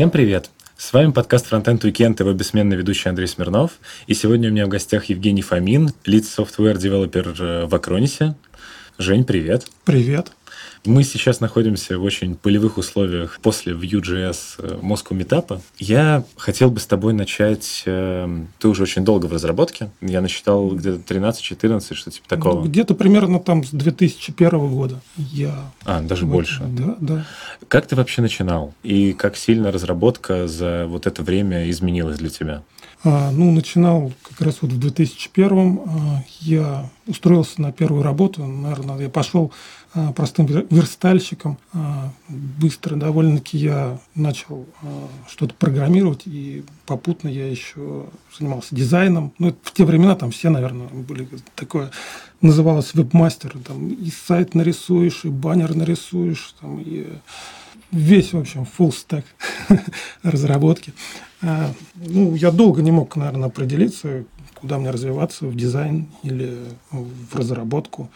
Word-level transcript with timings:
Всем 0.00 0.10
привет! 0.10 0.48
С 0.78 0.94
вами 0.94 1.12
подкаст 1.12 1.52
Frontend 1.52 1.80
Weekend, 1.82 2.16
его 2.20 2.32
бессменный 2.32 2.74
ведущий 2.74 3.10
Андрей 3.10 3.26
Смирнов. 3.28 3.72
И 4.06 4.14
сегодня 4.14 4.48
у 4.48 4.50
меня 4.50 4.64
в 4.64 4.70
гостях 4.70 5.04
Евгений 5.10 5.42
Фомин, 5.42 5.90
лид 6.06 6.24
software 6.24 6.78
девелопер 6.78 7.34
э, 7.38 7.66
в 7.66 7.74
Акронисе. 7.74 8.34
Жень, 8.96 9.24
привет. 9.24 9.66
Привет. 9.84 10.32
Мы 10.86 11.04
сейчас 11.04 11.40
находимся 11.40 11.98
в 11.98 12.04
очень 12.04 12.34
полевых 12.34 12.78
условиях 12.78 13.38
после 13.42 13.74
Vue.js 13.74 14.36
э, 14.58 14.78
Moscow 14.80 15.14
метапа. 15.14 15.60
Я 15.78 16.24
хотел 16.36 16.70
бы 16.70 16.80
с 16.80 16.86
тобой 16.86 17.12
начать... 17.12 17.82
Э, 17.84 18.26
ты 18.58 18.68
уже 18.68 18.84
очень 18.84 19.04
долго 19.04 19.26
в 19.26 19.32
разработке. 19.32 19.90
Я 20.00 20.22
насчитал 20.22 20.70
где-то 20.70 21.14
13-14, 21.14 21.94
что 21.94 22.10
типа 22.10 22.26
такого. 22.28 22.60
Ну, 22.60 22.66
где-то 22.66 22.94
примерно 22.94 23.40
там 23.40 23.62
с 23.62 23.70
2001 23.70 24.68
года 24.68 25.00
я... 25.16 25.70
А, 25.84 26.00
даже 26.00 26.24
вот, 26.24 26.32
больше. 26.32 26.62
Да, 26.64 26.96
да. 26.98 27.26
Как 27.68 27.86
ты 27.86 27.94
вообще 27.94 28.22
начинал? 28.22 28.72
И 28.82 29.12
как 29.12 29.36
сильно 29.36 29.70
разработка 29.70 30.48
за 30.48 30.86
вот 30.88 31.06
это 31.06 31.22
время 31.22 31.68
изменилась 31.68 32.18
для 32.18 32.30
тебя? 32.30 32.62
А, 33.02 33.30
ну, 33.30 33.50
начинал 33.50 34.12
как 34.28 34.42
раз 34.42 34.58
вот 34.60 34.72
в 34.72 34.78
2001 34.78 35.80
а, 35.86 36.24
я 36.40 36.90
устроился 37.06 37.60
на 37.60 37.72
первую 37.72 38.02
работу. 38.02 38.44
Наверное, 38.44 38.98
я 38.98 39.08
пошел 39.08 39.52
простым 40.14 40.46
верстальщиком. 40.46 41.58
А, 41.72 42.12
быстро 42.28 42.94
довольно-таки 42.94 43.58
я 43.58 43.98
начал 44.14 44.66
а, 44.82 45.08
что-то 45.28 45.54
программировать, 45.54 46.22
и 46.26 46.64
попутно 46.86 47.28
я 47.28 47.48
еще 47.50 48.06
занимался 48.36 48.74
дизайном. 48.74 49.32
Ну, 49.38 49.54
в 49.62 49.72
те 49.72 49.84
времена 49.84 50.14
там 50.14 50.30
все, 50.30 50.48
наверное, 50.50 50.86
были 50.88 51.28
такое 51.56 51.90
называлось 52.40 52.94
веб-мастер. 52.94 53.56
Там 53.66 53.88
и 53.88 54.10
сайт 54.10 54.54
нарисуешь, 54.54 55.24
и 55.24 55.28
баннер 55.28 55.74
нарисуешь, 55.74 56.54
там, 56.60 56.80
и 56.80 57.08
весь, 57.90 58.32
в 58.32 58.38
общем, 58.38 58.66
full 58.78 58.94
stack 58.94 59.24
разработки. 60.22 60.94
Ну, 61.42 62.34
я 62.34 62.50
долго 62.50 62.82
не 62.82 62.92
мог, 62.92 63.16
наверное, 63.16 63.48
определиться, 63.48 64.24
куда 64.54 64.78
мне 64.78 64.90
развиваться, 64.90 65.46
в 65.46 65.56
дизайн 65.56 66.06
или 66.22 66.56
в 66.90 67.34
разработку. 67.34 68.10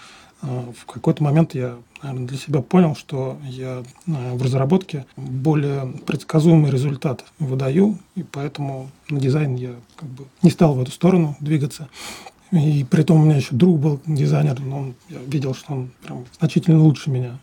А, 0.46 0.72
в 0.76 0.84
какой-то 0.86 1.22
момент 1.22 1.54
я 1.54 1.76
наверное, 2.02 2.28
для 2.28 2.38
себя 2.38 2.60
понял, 2.60 2.94
что 2.94 3.38
я 3.44 3.82
а, 4.06 4.34
в 4.34 4.42
разработке 4.42 5.06
более 5.16 5.86
предсказуемый 6.06 6.70
результат 6.70 7.24
выдаю, 7.38 7.98
и 8.14 8.22
поэтому 8.22 8.90
на 9.08 9.18
дизайн 9.18 9.54
я 9.56 9.74
как 9.96 10.08
бы 10.08 10.26
не 10.42 10.50
стал 10.50 10.74
в 10.74 10.82
эту 10.82 10.90
сторону 10.90 11.36
двигаться. 11.40 11.88
И 12.52 12.84
при 12.88 13.02
том 13.02 13.20
у 13.20 13.24
меня 13.24 13.36
еще 13.36 13.54
друг 13.54 13.80
был 13.80 14.00
дизайнер, 14.06 14.60
но 14.60 14.78
он, 14.78 14.94
я 15.08 15.18
видел, 15.26 15.54
что 15.54 15.72
он 15.72 15.90
прям 16.04 16.24
значительно 16.38 16.80
лучше 16.80 17.10
меня 17.10 17.38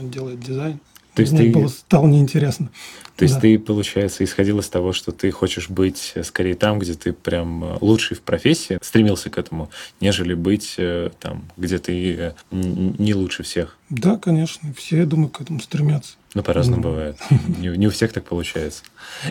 делает 0.00 0.40
дизайн. 0.40 0.80
То 1.16 1.22
есть 1.22 1.32
Мне 1.32 1.44
ты... 1.44 1.52
было, 1.52 1.68
стало 1.68 2.06
неинтересно. 2.08 2.68
То 3.16 3.22
есть 3.22 3.36
да. 3.36 3.40
ты, 3.40 3.58
получается, 3.58 4.22
исходил 4.22 4.58
из 4.58 4.68
того, 4.68 4.92
что 4.92 5.12
ты 5.12 5.30
хочешь 5.30 5.70
быть 5.70 6.12
э, 6.14 6.22
скорее 6.22 6.54
там, 6.54 6.78
где 6.78 6.92
ты 6.92 7.14
прям 7.14 7.64
э, 7.64 7.78
лучший 7.80 8.18
в 8.18 8.20
профессии, 8.20 8.78
стремился 8.82 9.30
к 9.30 9.38
этому, 9.38 9.70
нежели 9.98 10.34
быть 10.34 10.74
э, 10.76 11.08
там, 11.18 11.46
где 11.56 11.78
ты 11.78 12.34
не 12.50 13.14
лучше 13.14 13.44
всех? 13.44 13.78
Да, 13.88 14.18
конечно. 14.18 14.74
Все, 14.76 14.98
я 14.98 15.06
думаю, 15.06 15.30
к 15.30 15.40
этому 15.40 15.60
стремятся. 15.60 16.16
Ну, 16.34 16.42
по-разному 16.42 16.82
бывает. 16.82 17.16
Не, 17.58 17.68
не 17.68 17.86
у 17.86 17.90
всех 17.90 18.12
так 18.12 18.24
получается. 18.24 18.82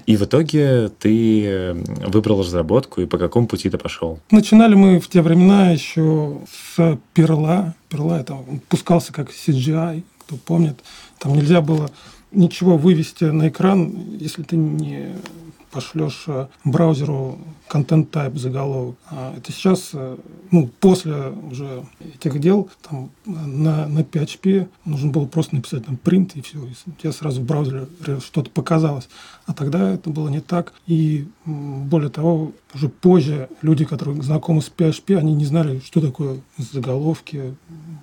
И 0.08 0.18
в 0.18 0.24
итоге 0.24 0.90
ты 0.90 1.76
выбрал 2.08 2.40
разработку, 2.40 3.02
и 3.02 3.06
по 3.06 3.20
какому 3.20 3.46
пути 3.46 3.70
ты 3.70 3.78
пошел? 3.78 4.20
Начинали 4.32 4.74
мы 4.74 5.00
в 5.00 5.08
те 5.08 5.22
времена 5.22 5.70
еще 5.70 6.40
с 6.50 6.98
перла. 7.14 7.76
Перла 7.90 8.20
это 8.22 8.36
пускался 8.70 9.14
как 9.14 9.30
CGI, 9.30 10.02
кто 10.26 10.38
помнит. 10.38 10.80
Там 11.26 11.34
нельзя 11.34 11.60
было 11.62 11.90
ничего 12.32 12.78
вывести 12.78 13.24
на 13.24 13.48
экран, 13.48 13.96
если 14.20 14.44
ты 14.44 14.58
не 14.58 15.16
пошлешь 15.72 16.26
э, 16.28 16.46
браузеру 16.64 17.40
контент 17.68 18.16
type 18.16 18.38
заголовок. 18.38 18.96
А 19.10 19.34
это 19.36 19.52
сейчас, 19.52 19.90
э, 19.94 20.18
ну, 20.52 20.70
после 20.80 21.30
уже 21.52 21.84
этих 22.16 22.40
дел, 22.40 22.70
там 22.88 23.10
на, 23.26 23.88
на 23.88 24.00
PHP 24.00 24.68
нужно 24.86 25.12
было 25.12 25.26
просто 25.26 25.56
написать 25.56 25.86
там 25.86 25.98
print 26.02 26.32
и 26.36 26.42
все. 26.42 26.60
И 26.60 26.74
у 26.86 26.92
тебя 26.92 27.12
сразу 27.12 27.42
в 27.42 27.46
браузере 27.46 27.88
что-то 28.20 28.50
показалось. 28.50 29.10
А 29.46 29.54
тогда 29.54 29.92
это 29.92 30.10
было 30.10 30.30
не 30.30 30.42
так. 30.42 30.74
И 30.86 31.28
более 31.46 32.10
того, 32.10 32.52
уже 32.74 32.90
позже 32.90 33.50
люди, 33.62 33.86
которые 33.86 34.22
знакомы 34.22 34.62
с 34.62 34.72
PHP, 34.76 35.18
они 35.18 35.34
не 35.34 35.46
знали, 35.46 35.80
что 35.80 36.02
такое 36.02 36.42
заголовки. 36.58 37.56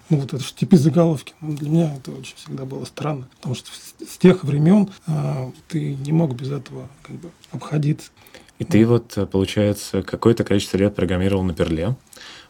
Ну, 0.09 0.19
вот 0.19 0.35
это 0.35 0.43
типы 0.43 0.77
заголовки. 0.77 1.35
Но 1.41 1.55
для 1.55 1.71
меня 1.71 1.95
это 1.95 2.11
очень 2.11 2.37
всегда 2.37 2.65
было 2.65 2.85
странно. 2.85 3.29
Потому 3.37 3.55
что 3.55 3.71
с 3.71 4.19
тех 4.19 4.45
времен 4.45 4.91
а, 5.07 5.51
ты 5.69 5.95
не 5.95 6.13
мог 6.13 6.35
без 6.35 6.51
этого 6.51 6.89
как 7.03 7.17
бы 7.17 7.31
обходиться. 7.51 8.11
И 8.59 8.65
ты 8.65 8.87
вот, 8.87 9.19
получается, 9.31 10.03
какое-то 10.03 10.45
количество 10.45 10.77
лет 10.77 10.95
программировал 10.95 11.43
на 11.43 11.53
Перле. 11.53 11.97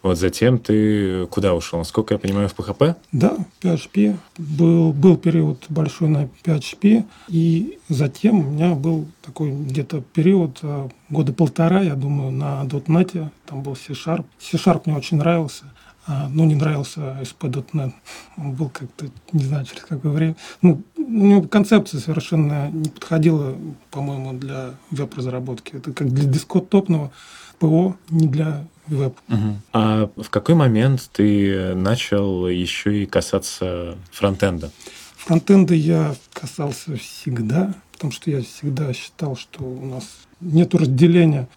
Вот 0.03 0.19
затем 0.19 0.59
ты 0.59 1.27
куда 1.27 1.55
ушел? 1.55 1.79
Насколько 1.79 2.15
я 2.15 2.19
понимаю, 2.19 2.49
в 2.49 2.59
PHP? 2.59 2.97
Да, 3.13 3.37
PHP. 3.63 4.17
Был, 4.37 4.93
был 4.93 5.17
период 5.17 5.65
большой 5.69 6.09
на 6.09 6.29
PHP. 6.45 7.05
И 7.29 7.79
затем 7.89 8.41
у 8.41 8.51
меня 8.51 8.75
был 8.75 9.07
такой 9.23 9.53
где-то 9.53 10.03
период 10.13 10.59
а, 10.63 10.89
года 11.09 11.33
полтора, 11.33 11.83
я 11.83 11.95
думаю, 11.95 12.33
на 12.33 12.65
.NET. 12.65 13.29
Там 13.47 13.63
был 13.63 13.77
C-Sharp. 13.77 14.25
C-Sharp 14.41 14.83
мне 14.87 14.97
очень 14.97 15.19
нравился. 15.19 15.67
А, 16.07 16.29
ну, 16.29 16.45
не 16.45 16.55
нравился 16.55 17.01
ASP.NET. 17.21 17.93
Он 18.37 18.53
был 18.53 18.69
как-то, 18.71 19.07
не 19.33 19.45
знаю, 19.45 19.65
через 19.65 19.83
какое 19.83 20.11
время. 20.11 20.37
Ну, 20.61 20.83
у 20.97 21.03
него 21.03 21.43
концепция 21.43 22.01
совершенно 22.01 22.71
не 22.71 22.91
подходила, 22.91 23.57
по-моему, 23.91 24.33
для 24.33 24.75
веб-разработки. 24.91 25.77
Это 25.77 25.93
как 25.93 26.13
для 26.13 26.25
дискотопного 26.25 27.13
ПО, 27.61 27.97
не 28.11 28.27
для 28.27 28.67
веб. 28.89 29.17
Угу. 29.29 29.57
А 29.73 30.11
в 30.17 30.29
какой 30.31 30.57
момент 30.57 31.09
ты 31.13 31.75
начал 31.75 32.49
еще 32.49 33.03
и 33.03 33.07
касаться 33.07 33.97
фронтенда? 34.11 34.71
Фронтенда 35.17 35.75
я 35.75 36.17
касался 36.33 36.97
всегда, 36.97 37.75
потому 38.03 38.13
что 38.15 38.33
я 38.33 38.43
всегда 38.43 38.93
считал, 38.93 39.37
что 39.37 39.63
у 39.63 39.87
нас 39.87 40.03
нет 40.41 40.75
разделения. 40.75 41.49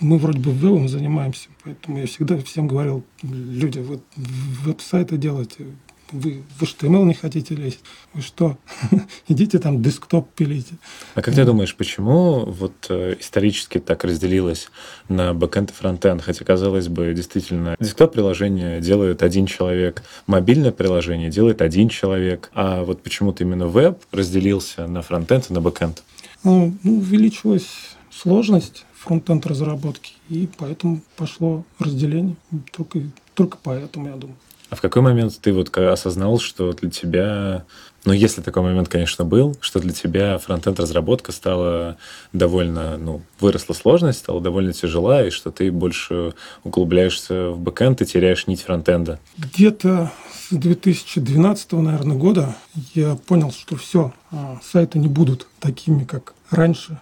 Мы 0.00 0.18
вроде 0.18 0.40
бы 0.40 0.50
вебом 0.50 0.88
занимаемся, 0.88 1.48
поэтому 1.62 1.98
я 1.98 2.06
всегда 2.08 2.36
всем 2.38 2.66
говорил, 2.66 3.04
люди, 3.22 3.78
вы 3.78 4.00
веб-сайты 4.16 5.16
делаете, 5.16 5.66
вы 6.12 6.42
в 6.58 6.62
HTML 6.62 7.04
не 7.04 7.14
хотите 7.14 7.54
лезть, 7.54 7.80
вы 8.14 8.22
что, 8.22 8.56
идите 9.28 9.58
там 9.58 9.82
десктоп 9.82 10.30
пилите. 10.34 10.74
А 11.14 11.22
как 11.22 11.34
ты 11.34 11.44
думаешь, 11.44 11.74
почему 11.74 12.44
вот 12.44 12.72
э, 12.88 13.16
исторически 13.18 13.78
так 13.78 14.04
разделилось 14.04 14.68
на 15.08 15.34
бэкэнд 15.34 15.70
и 15.70 15.72
фронтенд? 15.72 16.22
Хотя, 16.22 16.44
казалось 16.44 16.88
бы, 16.88 17.12
действительно, 17.14 17.76
десктоп-приложение 17.80 18.80
делает 18.80 19.22
один 19.22 19.46
человек, 19.46 20.02
мобильное 20.26 20.72
приложение 20.72 21.30
делает 21.30 21.62
один 21.62 21.88
человек, 21.88 22.50
а 22.54 22.84
вот 22.84 23.02
почему-то 23.02 23.44
именно 23.44 23.66
веб 23.66 23.98
разделился 24.12 24.86
на 24.86 25.02
фронтенд 25.02 25.50
и 25.50 25.54
на 25.54 25.60
бэкэнд? 25.60 26.02
Ну, 26.44 26.74
увеличилось 26.84 27.96
сложность 28.10 28.84
фронтенд 29.02 29.46
разработки, 29.46 30.12
и 30.28 30.48
поэтому 30.58 31.00
пошло 31.16 31.64
разделение. 31.78 32.36
Только, 32.72 33.00
только 33.34 33.58
поэтому, 33.62 34.08
я 34.08 34.16
думаю. 34.16 34.36
А 34.72 34.74
в 34.74 34.80
какой 34.80 35.02
момент 35.02 35.38
ты 35.38 35.52
вот 35.52 35.76
осознал, 35.76 36.38
что 36.38 36.72
для 36.72 36.88
тебя, 36.88 37.66
ну, 38.06 38.14
если 38.14 38.40
такой 38.40 38.62
момент, 38.62 38.88
конечно, 38.88 39.22
был, 39.22 39.54
что 39.60 39.80
для 39.80 39.92
тебя 39.92 40.38
фронтенд-разработка 40.38 41.30
стала 41.30 41.98
довольно, 42.32 42.96
ну, 42.96 43.20
выросла 43.38 43.74
сложность, 43.74 44.20
стала 44.20 44.40
довольно 44.40 44.72
тяжела, 44.72 45.26
и 45.26 45.28
что 45.28 45.50
ты 45.50 45.70
больше 45.70 46.32
углубляешься 46.64 47.50
в 47.50 47.58
бэкенд 47.58 48.00
и 48.00 48.06
теряешь 48.06 48.46
нить 48.46 48.62
фронтенда? 48.62 49.20
Где-то 49.36 50.10
с 50.32 50.54
2012, 50.54 51.72
наверное, 51.72 52.16
года 52.16 52.56
я 52.94 53.16
понял, 53.16 53.52
что 53.52 53.76
все, 53.76 54.14
а, 54.30 54.58
сайты 54.64 54.98
не 54.98 55.08
будут 55.08 55.48
такими, 55.60 56.04
как 56.04 56.32
раньше. 56.50 56.98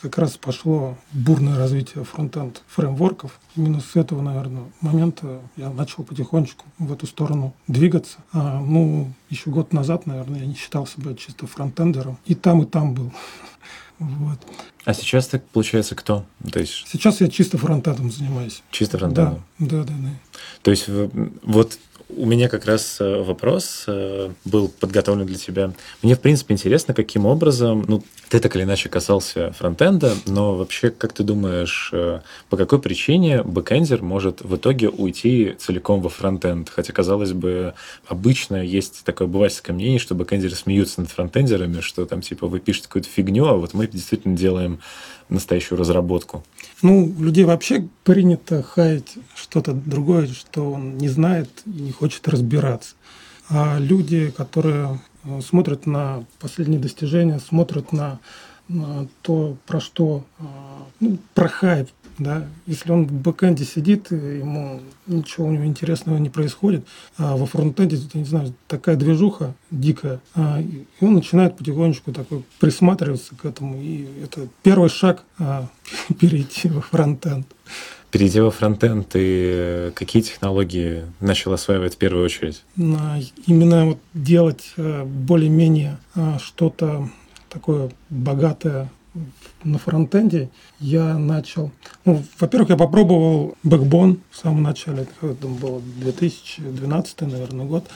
Как 0.00 0.16
раз 0.16 0.36
пошло 0.36 0.96
бурное 1.12 1.58
развитие 1.58 2.04
фронтенд 2.04 2.62
фреймворков. 2.68 3.40
Именно 3.56 3.80
с 3.80 3.96
этого, 3.96 4.22
наверное, 4.22 4.64
момента 4.80 5.40
я 5.56 5.70
начал 5.70 6.04
потихонечку 6.04 6.64
в 6.78 6.92
эту 6.92 7.06
сторону 7.06 7.54
двигаться. 7.66 8.18
А, 8.32 8.60
ну, 8.60 9.12
еще 9.28 9.50
год 9.50 9.72
назад, 9.72 10.06
наверное, 10.06 10.40
я 10.40 10.46
не 10.46 10.54
считал 10.54 10.86
себя 10.86 11.14
чисто 11.14 11.46
фронтендером. 11.46 12.18
И 12.26 12.34
там, 12.34 12.62
и 12.62 12.66
там 12.66 12.94
был. 12.94 13.12
Вот. 14.00 14.38
А 14.84 14.94
сейчас 14.94 15.26
так 15.26 15.44
получается 15.48 15.96
кто? 15.96 16.24
То 16.52 16.60
есть... 16.60 16.86
Сейчас 16.86 17.20
я 17.20 17.26
чисто 17.26 17.58
фронтендом 17.58 18.12
занимаюсь. 18.12 18.62
Чисто 18.70 18.96
фронтендом? 18.96 19.42
Да, 19.58 19.78
да, 19.78 19.82
да. 19.82 19.92
да. 19.98 20.10
То 20.62 20.70
есть 20.70 20.88
вот 21.42 21.78
у 22.18 22.26
меня 22.26 22.48
как 22.48 22.66
раз 22.66 22.96
э, 23.00 23.22
вопрос 23.22 23.84
э, 23.86 24.30
был 24.44 24.68
подготовлен 24.68 25.26
для 25.26 25.36
тебя. 25.36 25.72
Мне, 26.02 26.16
в 26.16 26.20
принципе, 26.20 26.54
интересно, 26.54 26.94
каким 26.94 27.26
образом, 27.26 27.84
ну, 27.86 28.02
ты 28.28 28.40
так 28.40 28.54
или 28.56 28.64
иначе 28.64 28.88
касался 28.88 29.52
фронтенда, 29.52 30.14
но 30.26 30.56
вообще, 30.56 30.90
как 30.90 31.12
ты 31.12 31.22
думаешь, 31.22 31.90
э, 31.92 32.20
по 32.50 32.56
какой 32.56 32.80
причине 32.80 33.42
бэкэндер 33.42 34.02
может 34.02 34.42
в 34.42 34.56
итоге 34.56 34.88
уйти 34.88 35.54
целиком 35.58 36.00
во 36.00 36.08
фронтенд? 36.08 36.68
Хотя, 36.68 36.92
казалось 36.92 37.32
бы, 37.32 37.74
обычно 38.06 38.56
есть 38.56 39.04
такое 39.04 39.28
обывательское 39.28 39.74
мнение, 39.74 39.98
что 39.98 40.14
бэкэндеры 40.14 40.54
смеются 40.54 41.00
над 41.00 41.10
фронтендерами, 41.10 41.80
что 41.80 42.04
там 42.04 42.20
типа 42.20 42.48
вы 42.48 42.58
пишете 42.58 42.88
какую-то 42.88 43.08
фигню, 43.08 43.46
а 43.46 43.54
вот 43.54 43.74
мы 43.74 43.86
действительно 43.86 44.36
делаем 44.36 44.80
настоящую 45.28 45.78
разработку. 45.78 46.44
Ну, 46.82 47.12
людей 47.18 47.44
вообще 47.44 47.88
принято 48.04 48.62
хаять 48.62 49.14
что-то 49.34 49.72
другое, 49.72 50.26
что 50.28 50.72
он 50.72 50.98
не 50.98 51.08
знает 51.08 51.50
и 51.66 51.70
не 51.70 51.92
хочет 51.92 52.28
разбираться. 52.28 52.94
А 53.50 53.78
люди, 53.78 54.30
которые 54.36 55.00
э, 55.24 55.40
смотрят 55.40 55.86
на 55.86 56.24
последние 56.38 56.80
достижения, 56.80 57.40
смотрят 57.40 57.92
на, 57.92 58.20
то, 59.22 59.56
про 59.66 59.80
что, 59.80 60.24
э, 60.38 60.42
ну, 61.00 61.18
про 61.34 61.48
хайп, 61.48 61.88
да, 62.18 62.46
если 62.66 62.90
он 62.90 63.06
в 63.06 63.12
бэкэнде 63.12 63.64
сидит, 63.64 64.10
ему 64.10 64.80
ничего 65.06 65.46
у 65.46 65.50
него 65.50 65.64
интересного 65.64 66.18
не 66.18 66.30
происходит, 66.30 66.84
а 67.16 67.36
во 67.36 67.46
фронтенде, 67.46 67.96
я 68.12 68.20
не 68.20 68.26
знаю, 68.26 68.54
такая 68.66 68.96
движуха 68.96 69.54
дикая, 69.70 70.20
а, 70.34 70.60
и 70.60 70.84
он 71.00 71.14
начинает 71.14 71.56
потихонечку 71.56 72.12
такой 72.12 72.44
присматриваться 72.58 73.34
к 73.36 73.44
этому, 73.44 73.80
и 73.80 74.06
это 74.22 74.48
первый 74.62 74.88
шаг 74.88 75.22
а, 75.38 75.68
перейти 76.20 76.68
во 76.68 76.80
фронтенд. 76.80 77.46
Перейти 78.10 78.40
во 78.40 78.50
фронтенд, 78.50 79.10
и 79.14 79.92
какие 79.94 80.22
технологии 80.22 81.04
начал 81.20 81.52
осваивать 81.52 81.94
в 81.94 81.98
первую 81.98 82.24
очередь? 82.24 82.64
Именно 82.76 83.86
вот 83.86 83.98
делать 84.14 84.72
э, 84.78 85.04
более-менее 85.04 85.98
а, 86.14 86.38
что-то 86.38 87.08
такое 87.50 87.90
богатое 88.08 88.88
на 89.64 89.78
фронтенде 89.78 90.50
я 90.80 91.18
начал... 91.18 91.70
Ну, 92.04 92.22
во-первых, 92.38 92.70
я 92.70 92.76
попробовал 92.76 93.56
Backbone 93.64 94.18
в 94.30 94.36
самом 94.36 94.62
начале. 94.62 95.06
Это 95.20 95.46
был 95.46 95.82
2012, 96.00 97.20
наверное, 97.22 97.66
год. 97.66 97.88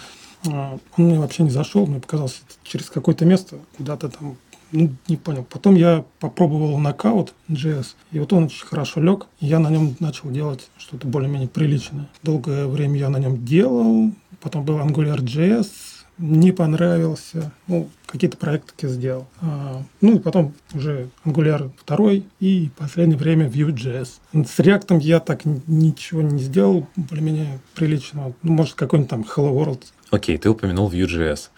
А, 0.46 0.78
он 0.96 1.04
мне 1.04 1.18
вообще 1.18 1.44
не 1.44 1.50
зашел, 1.50 1.86
мне 1.86 2.00
показался 2.00 2.40
через 2.64 2.90
какое-то 2.90 3.24
место, 3.24 3.58
куда-то 3.76 4.08
там 4.08 4.36
ну, 4.72 4.90
не 5.06 5.16
понял. 5.16 5.46
Потом 5.48 5.76
я 5.76 6.04
попробовал 6.18 6.78
нокаут 6.78 7.34
JS, 7.48 7.88
и 8.10 8.18
вот 8.18 8.32
он 8.32 8.44
очень 8.44 8.66
хорошо 8.66 9.00
лег, 9.00 9.26
и 9.40 9.46
я 9.46 9.58
на 9.58 9.70
нем 9.70 9.94
начал 10.00 10.30
делать 10.30 10.68
что-то 10.78 11.06
более-менее 11.06 11.48
приличное. 11.48 12.08
Долгое 12.22 12.66
время 12.66 12.98
я 12.98 13.08
на 13.08 13.18
нем 13.18 13.44
делал, 13.44 14.12
потом 14.40 14.64
был 14.64 14.78
Angular 14.78 15.18
JS, 15.18 15.68
не 16.18 16.52
понравился. 16.52 17.52
Ну, 17.66 17.88
какие-то 18.06 18.36
проекты 18.36 18.88
сделал. 18.88 19.26
А, 19.40 19.82
ну 20.00 20.16
и 20.16 20.18
потом 20.18 20.54
уже 20.74 21.08
Angular 21.24 21.70
2 21.86 22.12
и 22.40 22.68
в 22.68 22.72
последнее 22.72 23.18
время 23.18 23.48
Vue.js. 23.48 24.08
С 24.32 24.58
React 24.58 25.00
я 25.00 25.20
так 25.20 25.44
ничего 25.44 26.22
не 26.22 26.42
сделал 26.42 26.86
более-менее 26.96 27.60
приличного. 27.74 28.34
Ну, 28.42 28.52
может, 28.52 28.74
какой-нибудь 28.74 29.10
там 29.10 29.22
Hello 29.22 29.52
World 29.54 29.82
Окей, 30.12 30.36
ты 30.36 30.50
упомянул 30.50 30.90
Vue.js. 30.90 31.48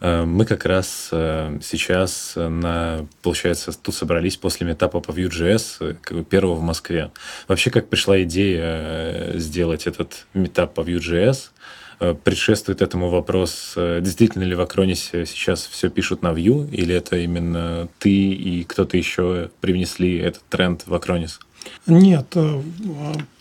Э, 0.00 0.24
мы 0.26 0.44
как 0.44 0.66
раз 0.66 1.08
э, 1.12 1.58
сейчас 1.62 2.34
на, 2.36 3.06
получается, 3.22 3.72
тут 3.72 3.94
собрались 3.94 4.36
после 4.36 4.66
метапа 4.66 5.00
по 5.00 5.12
Vue.js, 5.12 5.96
э, 6.10 6.22
первого 6.24 6.56
в 6.56 6.62
Москве. 6.62 7.10
Вообще, 7.48 7.70
как 7.70 7.88
пришла 7.88 8.22
идея 8.24 9.38
сделать 9.38 9.86
этот 9.86 10.26
метап 10.34 10.74
по 10.74 10.82
Vue.js? 10.82 11.52
Э, 12.02 12.14
предшествует 12.14 12.82
этому 12.82 13.10
вопрос, 13.10 13.74
э, 13.76 14.00
действительно 14.02 14.42
ли 14.42 14.56
в 14.56 14.60
Акронисе 14.60 15.24
сейчас 15.24 15.64
все 15.66 15.88
пишут 15.88 16.22
на 16.22 16.32
Vue, 16.32 16.68
или 16.72 16.92
это 16.92 17.16
именно 17.16 17.86
ты 18.00 18.10
и 18.10 18.64
кто-то 18.64 18.96
еще 18.96 19.50
привнесли 19.60 20.18
этот 20.18 20.42
тренд 20.48 20.82
в 20.84 20.92
Акронис? 20.94 21.38
Нет, 21.86 22.26
э, 22.34 22.60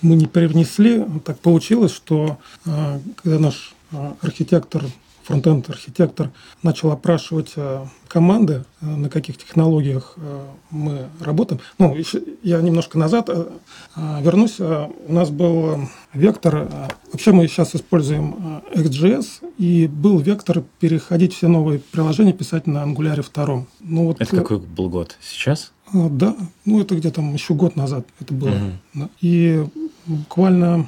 мы 0.04 0.16
не 0.16 0.28
привнесли. 0.28 1.04
Так 1.26 1.40
получилось, 1.40 1.92
что 1.92 2.38
когда 2.64 3.40
наш 3.40 3.74
архитектор 4.22 4.84
фронтенд-архитектор 5.24 6.32
начал 6.64 6.92
опрашивать 6.92 7.54
э, 7.56 7.86
команды, 8.08 8.64
э, 8.82 8.86
на 8.86 9.10
каких 9.10 9.38
технологиях 9.38 10.14
э, 10.18 10.46
мы 10.70 11.08
работаем. 11.20 11.62
Ну, 11.80 11.96
я 12.44 12.62
немножко 12.62 12.98
назад 12.98 13.30
вернусь. 13.96 14.60
У 14.60 15.14
нас 15.14 15.30
был 15.30 15.90
вектор, 16.14 16.68
вообще 17.12 17.32
мы 17.32 17.48
сейчас 17.48 17.76
используем 17.76 18.62
XGS, 18.74 19.54
и 19.58 19.88
был 19.88 20.20
вектор 20.20 20.64
переходить 20.80 21.34
все 21.34 21.48
новые 21.48 21.80
приложения 21.80 22.34
писать 22.34 22.68
на 22.68 22.84
Angular 22.84 23.26
2. 23.34 23.66
Ну, 23.82 24.06
вот, 24.06 24.22
это 24.22 24.36
какой 24.36 24.60
был 24.60 24.90
год? 24.90 25.18
Сейчас? 25.22 25.72
Да, 25.94 26.36
ну 26.66 26.82
это 26.82 26.96
где-то 26.96 27.22
еще 27.22 27.54
год 27.54 27.76
назад 27.76 28.06
это 28.20 28.34
было. 28.34 28.54
Угу. 28.94 29.10
И 29.22 29.66
буквально 30.06 30.88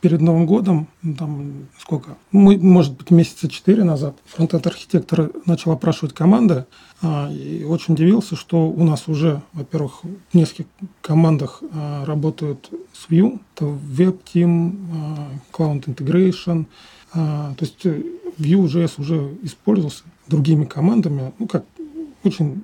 перед 0.00 0.20
Новым 0.20 0.46
годом, 0.46 0.88
там 1.18 1.66
сколько, 1.78 2.16
мы, 2.32 2.56
может 2.58 2.96
быть, 2.96 3.10
месяца 3.10 3.48
четыре 3.48 3.84
назад, 3.84 4.16
фронтенд-архитектор 4.26 5.30
начал 5.46 5.72
опрашивать 5.72 6.14
команды, 6.14 6.66
а, 7.02 7.30
и 7.30 7.64
очень 7.64 7.94
удивился, 7.94 8.36
что 8.36 8.68
у 8.68 8.84
нас 8.84 9.08
уже, 9.08 9.42
во-первых, 9.52 10.02
в 10.04 10.34
нескольких 10.34 10.66
командах 11.00 11.62
а, 11.72 12.04
работают 12.04 12.70
с 12.92 13.10
Vue, 13.10 13.40
это 13.54 13.66
Web 13.66 14.20
Team, 14.32 14.76
а, 14.92 15.28
Cloud 15.52 15.84
Integration, 15.84 16.66
то 17.12 17.56
есть 17.60 17.86
Vue.js 17.86 18.94
уже 18.98 19.36
использовался 19.42 20.02
другими 20.26 20.64
командами, 20.64 21.32
ну, 21.38 21.46
как 21.46 21.64
очень 22.24 22.62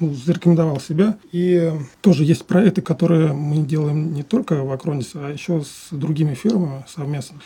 ну, 0.00 0.14
зарекомендовал 0.14 0.80
себя. 0.80 1.18
И 1.32 1.72
тоже 2.00 2.24
есть 2.24 2.44
проекты, 2.46 2.82
которые 2.82 3.32
мы 3.32 3.58
делаем 3.58 4.12
не 4.12 4.22
только 4.22 4.62
в 4.62 4.70
Акронисе, 4.72 5.18
а 5.18 5.30
еще 5.30 5.62
с 5.62 5.88
другими 5.90 6.34
фирмами 6.34 6.84
совместно. 6.88 7.40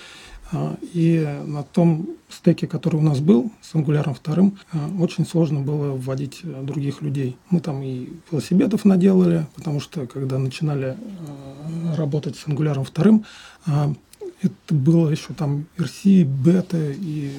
А, 0.53 0.77
и 0.95 1.25
на 1.47 1.63
том 1.63 2.09
стеке, 2.29 2.67
который 2.67 2.97
у 2.97 3.03
нас 3.03 3.21
был 3.21 3.53
с 3.63 3.75
ангуляром 3.75 4.15
вторым, 4.15 4.59
э, 4.73 4.79
очень 4.99 5.25
сложно 5.25 5.61
было 5.61 5.93
вводить 5.93 6.41
э, 6.43 6.63
других 6.63 7.03
людей. 7.03 7.37
Мы 7.51 7.61
там 7.61 7.83
и 7.83 8.09
велосипедов 8.31 8.85
наделали, 8.85 9.47
потому 9.55 9.79
что 9.79 10.07
когда 10.07 10.39
начинали 10.39 10.97
работать 11.97 12.37
с 12.37 12.49
ангуляром 12.49 12.85
вторым, 12.85 13.25
это 14.43 14.75
было 14.75 15.11
еще 15.11 15.35
там 15.35 15.67
RC, 15.77 16.25
бета, 16.25 16.91
и 16.91 17.33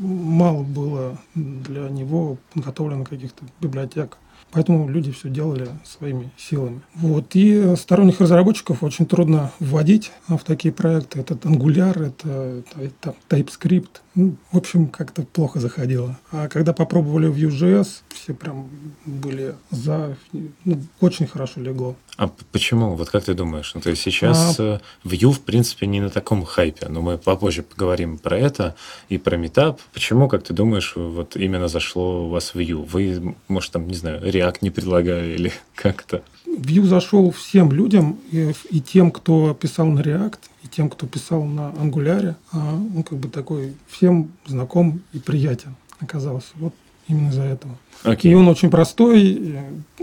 мало 0.00 0.62
было 0.62 1.18
для 1.34 1.88
него 1.88 2.38
подготовлено 2.52 3.04
каких-то 3.04 3.44
библиотек. 3.60 4.18
Поэтому 4.52 4.88
люди 4.88 5.12
все 5.12 5.28
делали 5.28 5.68
своими 5.84 6.30
силами. 6.36 6.80
Вот. 6.94 7.34
И 7.34 7.74
сторонних 7.76 8.20
разработчиков 8.20 8.82
очень 8.82 9.06
трудно 9.06 9.52
вводить 9.60 10.12
в 10.28 10.38
такие 10.38 10.72
проекты. 10.72 11.20
Это 11.20 11.34
Angular, 11.34 12.06
это, 12.06 12.62
это 12.80 13.14
TypeScript. 13.28 14.00
Ну, 14.14 14.36
в 14.50 14.56
общем, 14.56 14.86
как-то 14.88 15.22
плохо 15.22 15.60
заходило. 15.60 16.18
А 16.32 16.48
когда 16.48 16.72
попробовали 16.72 17.30
Vue.js, 17.30 17.88
все 18.14 18.32
прям 18.32 18.70
были 19.04 19.54
за. 19.70 20.16
Ну, 20.32 20.80
очень 21.00 21.26
хорошо 21.26 21.60
легло. 21.60 21.96
А 22.16 22.30
почему? 22.50 22.94
Вот 22.94 23.10
как 23.10 23.24
ты 23.24 23.34
думаешь? 23.34 23.72
Ну, 23.74 23.82
то 23.82 23.90
есть 23.90 24.00
сейчас 24.00 24.58
а... 24.58 24.80
Vue, 25.04 25.32
в 25.32 25.40
принципе, 25.40 25.86
не 25.86 26.00
на 26.00 26.08
таком 26.08 26.46
хайпе, 26.46 26.88
но 26.88 27.02
мы 27.02 27.18
попозже 27.18 27.62
поговорим 27.62 28.16
про 28.16 28.38
это 28.38 28.74
и 29.10 29.18
про 29.18 29.36
метап. 29.36 29.80
Почему, 29.92 30.28
как 30.28 30.42
ты 30.42 30.54
думаешь, 30.54 30.94
вот 30.96 31.36
именно 31.36 31.68
зашло 31.68 32.24
у 32.24 32.30
вас 32.30 32.52
Vue? 32.54 32.74
Вы, 32.74 33.36
может, 33.48 33.72
там, 33.72 33.86
не 33.86 33.94
знаю, 33.94 34.22
React 34.36 34.58
не 34.60 34.70
предлагали 34.70 35.34
или 35.34 35.52
как-то? 35.74 36.22
Vue 36.46 36.84
зашел 36.84 37.30
всем 37.30 37.72
людям, 37.72 38.18
и, 38.30 38.52
и 38.70 38.80
тем, 38.80 39.10
кто 39.10 39.54
писал 39.54 39.86
на 39.86 40.00
React, 40.00 40.38
и 40.62 40.68
тем, 40.68 40.88
кто 40.88 41.06
писал 41.06 41.44
на 41.44 41.72
Angular. 41.72 42.34
А 42.52 42.74
он 42.74 43.02
как 43.02 43.18
бы 43.18 43.28
такой 43.28 43.74
всем 43.88 44.32
знаком 44.46 45.02
и 45.12 45.18
приятен 45.18 45.74
оказался. 46.00 46.48
Вот 46.56 46.74
именно 47.08 47.28
из-за 47.28 47.42
этого. 47.42 47.76
Okay. 48.04 48.30
И 48.30 48.34
он 48.34 48.48
очень 48.48 48.70
простой, 48.70 49.58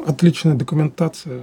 отличная 0.06 0.56
документация, 0.56 1.42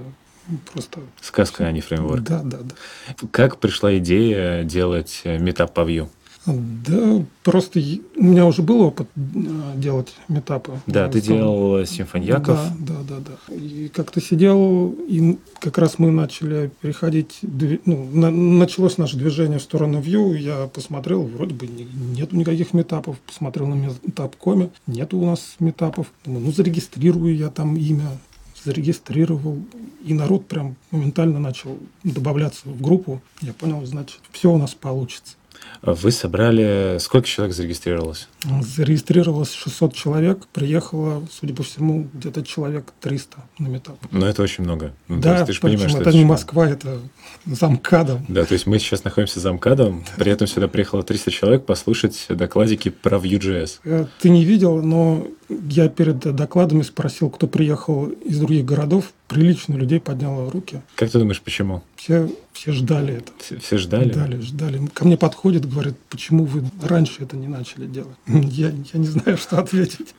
просто... 0.71 1.01
Сказка, 1.21 1.65
а 1.65 1.71
не 1.71 1.81
фреймворк. 1.81 2.23
Да, 2.23 2.41
да, 2.43 2.59
да. 2.61 3.27
Как 3.31 3.57
пришла 3.57 3.97
идея 3.97 4.63
делать 4.63 5.21
метап 5.25 5.73
по 5.73 5.81
Vue? 5.81 6.07
Да, 6.45 7.23
просто 7.43 7.79
у 7.79 8.23
меня 8.23 8.47
уже 8.47 8.63
был 8.63 8.81
опыт 8.81 9.07
э, 9.15 9.29
делать 9.75 10.15
метапы. 10.27 10.73
Да, 10.87 11.07
ты 11.07 11.21
сам... 11.21 11.35
делал 11.35 11.85
симфоньяков. 11.85 12.57
Да, 12.79 12.95
да, 13.07 13.19
да, 13.19 13.35
да. 13.47 13.55
И 13.55 13.89
как-то 13.89 14.19
сидел, 14.21 14.95
и 15.07 15.37
как 15.59 15.77
раз 15.77 15.99
мы 15.99 16.09
начали 16.09 16.71
переходить, 16.81 17.39
ну, 17.85 18.09
на, 18.11 18.31
началось 18.31 18.97
наше 18.97 19.17
движение 19.17 19.59
в 19.59 19.61
сторону 19.61 19.99
Vue, 19.99 20.35
я 20.37 20.65
посмотрел, 20.67 21.23
вроде 21.23 21.53
бы 21.53 21.67
нету 21.67 22.35
никаких 22.35 22.73
метапов, 22.73 23.19
посмотрел 23.19 23.67
на 23.67 23.75
метап.коме, 23.75 24.71
нету 24.87 25.19
у 25.19 25.25
нас 25.27 25.57
метапов. 25.59 26.07
Думаю, 26.25 26.45
ну, 26.45 26.51
зарегистрирую 26.51 27.35
я 27.35 27.49
там 27.49 27.77
имя, 27.77 28.17
зарегистрировал, 28.63 29.59
и 30.03 30.13
народ 30.15 30.47
прям 30.47 30.75
моментально 30.89 31.39
начал 31.39 31.77
добавляться 32.03 32.61
в 32.65 32.81
группу. 32.81 33.21
Я 33.41 33.53
понял, 33.53 33.85
значит, 33.85 34.19
все 34.31 34.51
у 34.51 34.57
нас 34.57 34.73
получится. 34.73 35.35
Вы 35.81 36.11
собрали... 36.11 36.97
Сколько 36.99 37.27
человек 37.27 37.55
зарегистрировалось? 37.55 38.27
Зарегистрировалось 38.61 39.53
600 39.53 39.95
человек, 39.95 40.47
приехало, 40.53 41.25
судя 41.31 41.53
по 41.55 41.63
всему, 41.63 42.07
где-то 42.13 42.43
человек 42.43 42.93
300 43.01 43.37
на 43.59 43.67
метап. 43.67 43.97
Но 44.11 44.27
это 44.27 44.43
очень 44.43 44.63
много. 44.63 44.93
Ну, 45.07 45.19
да, 45.19 45.45
ты 45.45 45.53
же 45.53 45.59
понимаешь, 45.59 45.89
что 45.89 46.01
это, 46.01 46.09
это 46.09 46.17
не 46.17 46.25
Москва, 46.25 46.69
это 46.69 46.99
замкадом. 47.45 48.25
Да, 48.27 48.45
то 48.45 48.53
есть 48.53 48.67
мы 48.67 48.77
сейчас 48.79 49.03
находимся 49.03 49.39
за 49.39 49.51
МКАДом, 49.53 50.05
при 50.17 50.31
этом 50.31 50.47
сюда 50.47 50.67
приехало 50.67 51.03
300 51.03 51.31
человек 51.31 51.65
послушать 51.65 52.25
докладики 52.29 52.89
про 52.89 53.17
Vue.js. 53.17 53.79
Э, 53.83 54.05
ты 54.19 54.29
не 54.29 54.45
видел, 54.45 54.81
но 54.81 55.27
я 55.69 55.89
перед 55.89 56.19
докладами 56.19 56.81
спросил, 56.81 57.29
кто 57.29 57.47
приехал 57.47 58.07
из 58.07 58.39
других 58.39 58.65
городов, 58.65 59.13
прилично 59.27 59.75
людей 59.75 59.99
подняло 59.99 60.49
руки. 60.51 60.81
Как 60.95 61.09
ты 61.09 61.19
думаешь, 61.19 61.41
почему? 61.41 61.83
Все, 61.95 62.29
все 62.53 62.71
ждали 62.71 63.15
это. 63.15 63.31
Все, 63.39 63.57
все 63.57 63.77
ждали? 63.77 64.11
Ждали, 64.11 64.41
ждали. 64.41 64.87
Ко 64.93 65.05
мне 65.05 65.17
подходит, 65.17 65.69
говорит, 65.69 65.95
почему 66.09 66.45
вы 66.45 66.63
раньше 66.81 67.23
это 67.23 67.37
не 67.37 67.47
начали 67.47 67.85
делать? 67.85 68.15
Я, 68.27 68.69
я 68.69 68.99
не 68.99 69.07
знаю, 69.07 69.37
что 69.37 69.59
ответить. 69.59 70.15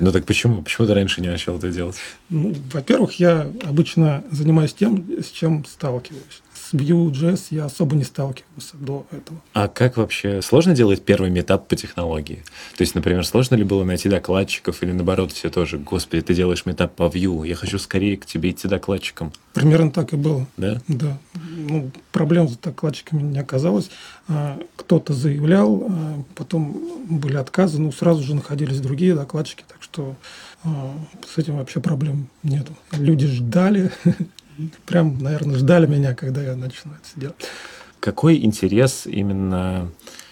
Ну 0.00 0.12
так 0.12 0.24
почему? 0.24 0.62
Почему 0.62 0.86
ты 0.86 0.94
раньше 0.94 1.20
не 1.20 1.28
начал 1.28 1.56
это 1.56 1.70
делать? 1.70 1.96
Ну, 2.30 2.54
во-первых, 2.72 3.14
я 3.20 3.50
обычно 3.64 4.24
занимаюсь 4.30 4.74
тем, 4.74 5.06
с 5.20 5.30
чем 5.30 5.64
сталкиваюсь 5.64 6.42
Vue.js 6.74 7.46
я 7.50 7.66
особо 7.66 7.94
не 7.94 8.04
сталкивался 8.04 8.76
до 8.76 9.06
этого. 9.10 9.40
А 9.52 9.68
как 9.68 9.96
вообще 9.96 10.42
сложно 10.42 10.74
делать 10.74 11.04
первый 11.04 11.30
метап 11.30 11.68
по 11.68 11.76
технологии? 11.76 12.42
То 12.76 12.82
есть, 12.82 12.94
например, 12.94 13.24
сложно 13.24 13.54
ли 13.54 13.64
было 13.64 13.84
найти 13.84 14.08
докладчиков 14.08 14.82
или 14.82 14.92
наоборот 14.92 15.32
все 15.32 15.50
тоже, 15.50 15.78
господи, 15.78 16.22
ты 16.22 16.34
делаешь 16.34 16.66
метап 16.66 16.94
по 16.94 17.04
Vue, 17.04 17.46
я 17.46 17.54
хочу 17.54 17.78
скорее 17.78 18.16
к 18.16 18.26
тебе 18.26 18.50
идти 18.50 18.66
докладчиком? 18.66 19.32
Примерно 19.52 19.92
так 19.92 20.12
и 20.12 20.16
было. 20.16 20.46
Да? 20.56 20.82
Да. 20.88 21.16
Ну, 21.34 21.92
проблем 22.10 22.48
с 22.48 22.56
докладчиками 22.56 23.22
не 23.22 23.38
оказалось. 23.38 23.90
А, 24.26 24.58
кто-то 24.74 25.12
заявлял, 25.12 25.86
а, 25.88 26.22
потом 26.34 27.06
были 27.08 27.36
отказы, 27.36 27.80
ну, 27.80 27.92
сразу 27.92 28.22
же 28.24 28.34
находились 28.34 28.80
другие 28.80 29.14
докладчики, 29.14 29.64
так 29.68 29.78
что 29.80 30.16
а, 30.64 30.94
с 31.32 31.38
этим 31.38 31.56
вообще 31.58 31.78
проблем 31.80 32.28
нет. 32.42 32.66
Люди 32.92 33.26
ждали, 33.26 33.92
прям, 34.86 35.18
наверное, 35.18 35.56
ждали 35.56 35.86
меня, 35.86 36.14
когда 36.14 36.42
я 36.42 36.56
начну 36.56 36.92
это 36.92 37.20
делать. 37.20 37.36
Какой 38.00 38.42
интерес 38.44 39.06
именно 39.06 39.90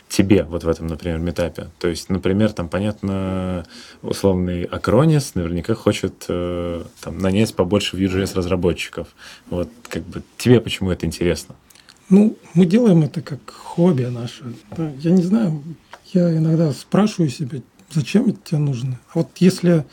тебе 0.08 0.44
вот 0.44 0.64
в 0.64 0.68
этом, 0.68 0.86
например, 0.86 1.18
метапе? 1.18 1.70
То 1.78 1.88
есть, 1.88 2.10
например, 2.10 2.52
там, 2.52 2.68
понятно, 2.68 3.64
условный 4.02 4.64
Акронис 4.64 5.34
наверняка 5.34 5.74
хочет 5.74 6.26
э, 6.28 6.84
там, 7.00 7.18
нанять 7.18 7.54
побольше 7.54 7.96
Vue.js 7.96 8.34
разработчиков. 8.34 9.08
Вот 9.48 9.70
как 9.88 10.02
бы 10.02 10.22
тебе 10.36 10.60
почему 10.60 10.90
это 10.90 11.06
интересно? 11.06 11.54
Ну, 12.10 12.36
мы 12.52 12.66
делаем 12.66 13.02
это 13.04 13.22
как 13.22 13.50
хобби 13.50 14.04
наше. 14.04 14.44
Я 14.98 15.12
не 15.12 15.22
знаю, 15.22 15.62
я 16.12 16.36
иногда 16.36 16.72
спрашиваю 16.72 17.30
себя, 17.30 17.62
зачем 17.90 18.28
это 18.28 18.38
тебе 18.44 18.58
нужно? 18.58 19.00
А 19.14 19.20
вот 19.20 19.30
если 19.38 19.86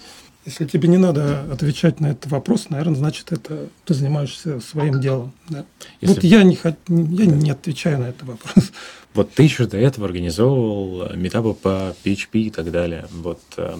если 0.49 0.65
тебе 0.65 0.89
не 0.89 0.97
надо 0.97 1.45
отвечать 1.51 1.99
на 1.99 2.07
этот 2.07 2.31
вопрос, 2.31 2.69
наверное, 2.69 2.95
значит, 2.95 3.31
это 3.31 3.69
ты 3.85 3.93
занимаешься 3.93 4.59
своим 4.59 4.99
делом. 4.99 5.31
Да? 5.47 5.63
Если... 6.01 6.15
Вот 6.15 6.23
я 6.23 6.43
не, 6.43 6.57
я 6.87 7.25
не 7.27 7.51
отвечаю 7.51 7.99
на 7.99 8.09
этот 8.09 8.23
вопрос. 8.23 8.71
Вот 9.15 9.33
ты 9.33 9.41
еще 9.41 9.65
до 9.65 9.75
этого 9.75 10.05
организовывал 10.05 11.15
метапы 11.15 11.53
по 11.55 11.95
PHP 12.03 12.29
и 12.33 12.49
так 12.51 12.71
далее. 12.71 13.07
Вот 13.11 13.41
э, 13.57 13.75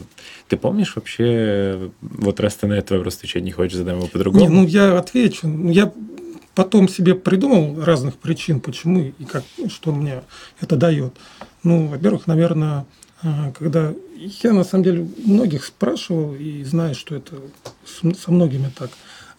ты 0.48 0.58
помнишь 0.58 0.96
вообще, 0.96 1.92
вот 2.02 2.40
раз 2.40 2.56
ты 2.56 2.66
на 2.66 2.74
этот 2.74 2.98
вопрос 2.98 3.18
отвечать 3.18 3.44
не 3.44 3.52
хочешь, 3.52 3.78
задаем 3.78 4.00
его 4.00 4.08
по-другому? 4.08 4.44
Не, 4.44 4.50
ну 4.50 4.66
я 4.66 4.98
отвечу. 4.98 5.48
Ну, 5.48 5.70
я 5.70 5.94
потом 6.56 6.90
себе 6.90 7.14
придумал 7.14 7.80
разных 7.84 8.16
причин, 8.16 8.60
почему 8.60 9.14
и 9.20 9.24
как, 9.24 9.44
что 9.70 9.92
мне 9.92 10.24
это 10.62 10.76
дает. 10.76 11.14
Ну, 11.62 11.86
во-первых, 11.86 12.26
наверное, 12.26 12.88
а, 13.22 13.52
когда 13.52 13.94
я 14.20 14.54
на 14.54 14.64
самом 14.64 14.84
деле 14.84 15.08
многих 15.26 15.66
спрашивал 15.66 16.36
и 16.36 16.64
знаю, 16.64 16.96
что 16.96 17.16
это 17.16 17.36
со 17.86 18.32
многими 18.32 18.72
так. 18.78 18.90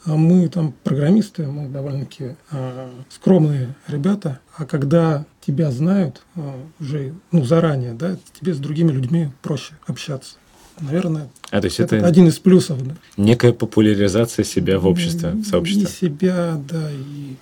А 0.06 0.16
мы 0.16 0.49
там 0.49 0.72
программисты, 0.82 1.46
мы 1.46 1.68
довольно-таки 1.68 2.37
э, 2.50 2.90
скромные 3.10 3.75
ребята, 3.87 4.40
а 4.56 4.64
когда 4.64 5.26
тебя 5.42 5.70
знают 5.70 6.22
э, 6.37 6.40
уже 6.80 7.12
ну, 7.32 7.44
заранее, 7.44 7.92
да, 7.92 8.16
тебе 8.38 8.54
с 8.54 8.58
другими 8.58 8.92
людьми 8.92 9.28
проще 9.42 9.75
общаться. 9.87 10.37
Наверное, 10.80 11.28
а, 11.50 11.60
то 11.60 11.66
есть 11.66 11.80
это, 11.80 11.96
это 11.96 12.06
один 12.06 12.28
из 12.28 12.38
плюсов. 12.38 12.82
Да. 12.82 12.94
Некая 13.18 13.52
популяризация 13.52 14.44
себя 14.44 14.78
в 14.78 14.87
обществе, 14.87 15.32
в 15.32 15.44
сообществе. 15.44 15.84
И 15.84 16.10
себя, 16.10 16.58
да, 16.66 16.90
и 16.90 17.34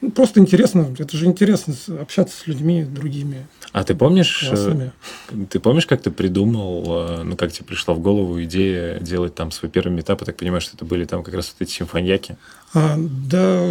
ну, 0.00 0.10
просто 0.10 0.40
интересно, 0.40 0.94
это 0.98 1.16
же 1.16 1.26
интересно 1.26 1.74
общаться 2.00 2.36
с 2.36 2.46
людьми 2.46 2.84
другими. 2.84 3.46
А 3.72 3.84
ты 3.84 3.94
помнишь, 3.94 4.42
э, 4.44 4.48
классами. 4.48 4.92
ты 5.50 5.60
помнишь, 5.60 5.86
как 5.86 6.00
ты 6.02 6.10
придумал, 6.10 6.84
э, 6.86 7.22
ну, 7.24 7.36
как 7.36 7.52
тебе 7.52 7.66
пришла 7.66 7.94
в 7.94 8.00
голову 8.00 8.42
идея 8.44 8.98
делать 9.00 9.34
там 9.34 9.50
свой 9.50 9.70
первый 9.70 9.92
метап? 9.92 10.20
Я 10.20 10.26
так 10.26 10.36
понимаю, 10.36 10.60
что 10.60 10.76
это 10.76 10.84
были 10.84 11.04
там 11.04 11.22
как 11.22 11.34
раз 11.34 11.54
вот 11.58 11.66
эти 11.66 11.72
симфоньяки? 11.72 12.36
А, 12.74 12.96
да, 12.96 13.70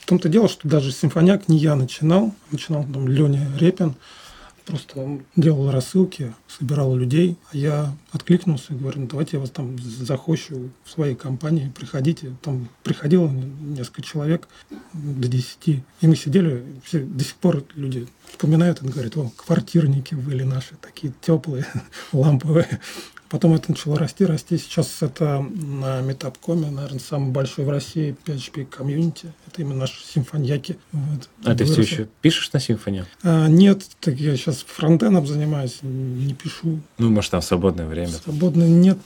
в 0.00 0.06
том-то 0.06 0.28
дело, 0.28 0.48
что 0.48 0.66
даже 0.66 0.92
симфоняк 0.92 1.48
не 1.48 1.58
я 1.58 1.76
начинал, 1.76 2.34
начинал 2.50 2.84
там 2.84 3.06
Леня 3.06 3.46
Репин. 3.58 3.94
Просто 4.64 5.20
делал 5.36 5.70
рассылки, 5.70 6.34
собирал 6.46 6.94
людей, 6.94 7.36
а 7.52 7.56
я 7.56 7.96
откликнулся 8.12 8.72
и 8.72 8.76
говорю, 8.76 9.00
ну, 9.00 9.06
давайте 9.08 9.36
я 9.36 9.40
вас 9.40 9.50
там 9.50 9.78
захочу 9.78 10.70
в 10.84 10.90
своей 10.90 11.14
компании, 11.14 11.72
приходите. 11.74 12.36
Там 12.42 12.68
приходило 12.82 13.28
несколько 13.28 14.02
человек 14.02 14.48
до 14.92 15.28
десяти, 15.28 15.82
и 16.00 16.06
мы 16.06 16.16
сидели, 16.16 16.64
все, 16.84 17.00
до 17.00 17.24
сих 17.24 17.34
пор 17.36 17.64
люди 17.74 18.06
вспоминают 18.28 18.82
и 18.82 18.86
говорят, 18.86 19.16
о, 19.16 19.30
квартирники 19.36 20.14
были 20.14 20.42
наши, 20.42 20.74
такие 20.80 21.12
теплые, 21.20 21.66
ламповые. 22.12 22.80
Потом 23.30 23.54
это 23.54 23.70
начало 23.70 23.96
расти, 23.96 24.26
расти. 24.26 24.58
Сейчас 24.58 25.02
это 25.02 25.40
на 25.40 26.00
Метапкоме, 26.00 26.68
наверное, 26.68 26.98
самый 26.98 27.30
большой 27.30 27.64
в 27.64 27.70
России 27.70 28.16
PHP 28.26 28.64
комьюнити. 28.64 29.32
Это 29.46 29.62
именно 29.62 29.76
наши 29.76 30.04
симфоньяки. 30.04 30.76
Вот. 30.90 31.28
А 31.44 31.54
ты 31.54 31.64
все 31.64 31.80
еще 31.82 32.08
пишешь 32.22 32.52
на 32.52 32.58
симфоне? 32.58 33.06
А, 33.22 33.46
нет, 33.46 33.84
так 34.00 34.16
я 34.16 34.36
сейчас 34.36 34.64
фронтеном 34.66 35.28
занимаюсь, 35.28 35.78
не 35.82 36.34
пишу. 36.34 36.80
Ну, 36.98 37.10
может, 37.10 37.30
там 37.30 37.40
свободное 37.40 37.86
время? 37.86 38.08
Свободное 38.08 38.68
нет, 38.68 38.98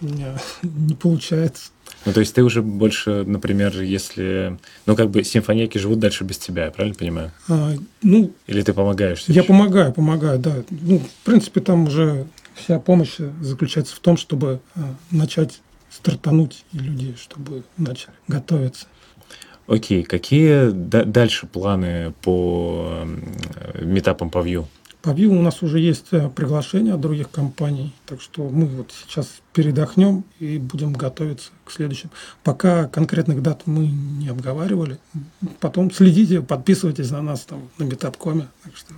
у 0.00 0.06
меня 0.06 0.38
не 0.62 0.94
получается. 0.94 1.70
Ну, 2.06 2.14
то 2.14 2.20
есть 2.20 2.34
ты 2.34 2.42
уже 2.42 2.62
больше, 2.62 3.24
например, 3.26 3.82
если... 3.82 4.58
Ну, 4.86 4.96
как 4.96 5.10
бы 5.10 5.24
симфонейки 5.24 5.76
живут 5.76 5.98
дальше 5.98 6.24
без 6.24 6.38
тебя, 6.38 6.66
я 6.66 6.70
правильно 6.70 6.96
понимаю? 6.96 7.32
А, 7.48 7.74
ну, 8.00 8.32
Или 8.46 8.62
ты 8.62 8.72
помогаешь? 8.72 9.24
Я 9.26 9.40
еще? 9.40 9.42
помогаю, 9.42 9.92
помогаю, 9.92 10.38
да. 10.38 10.56
Ну, 10.70 11.00
в 11.00 11.24
принципе, 11.24 11.60
там 11.60 11.84
уже 11.84 12.26
Вся 12.58 12.78
помощь 12.78 13.16
заключается 13.40 13.94
в 13.94 14.00
том, 14.00 14.16
чтобы 14.16 14.60
э, 14.74 14.80
начать 15.10 15.60
стартануть 15.90 16.64
и 16.72 16.78
люди, 16.78 17.14
чтобы 17.18 17.62
начали 17.76 18.12
готовиться. 18.26 18.86
Окей, 19.66 20.02
какие 20.02 20.70
дальше 20.70 21.46
планы 21.46 22.14
по 22.22 23.06
метапам 23.80 24.30
по 24.30 24.38
Vue? 24.38 24.66
По 25.02 25.10
Vue 25.10 25.26
у 25.26 25.42
нас 25.42 25.62
уже 25.62 25.78
есть 25.78 26.06
э, 26.10 26.28
приглашения 26.28 26.94
от 26.94 27.00
других 27.00 27.30
компаний, 27.30 27.94
так 28.06 28.20
что 28.20 28.48
мы 28.48 28.66
вот 28.66 28.92
сейчас 28.92 29.40
передохнем 29.52 30.24
и 30.40 30.58
будем 30.58 30.92
готовиться 30.92 31.50
к 31.64 31.70
следующим. 31.70 32.10
Пока 32.42 32.88
конкретных 32.88 33.40
дат 33.40 33.62
мы 33.66 33.86
не 33.86 34.28
обговаривали. 34.28 34.98
Потом 35.60 35.92
следите, 35.92 36.42
подписывайтесь 36.42 37.10
на 37.10 37.22
нас 37.22 37.42
там 37.42 37.68
на 37.78 37.84
Метапкоме. 37.84 38.48
Так 38.64 38.76
что 38.76 38.92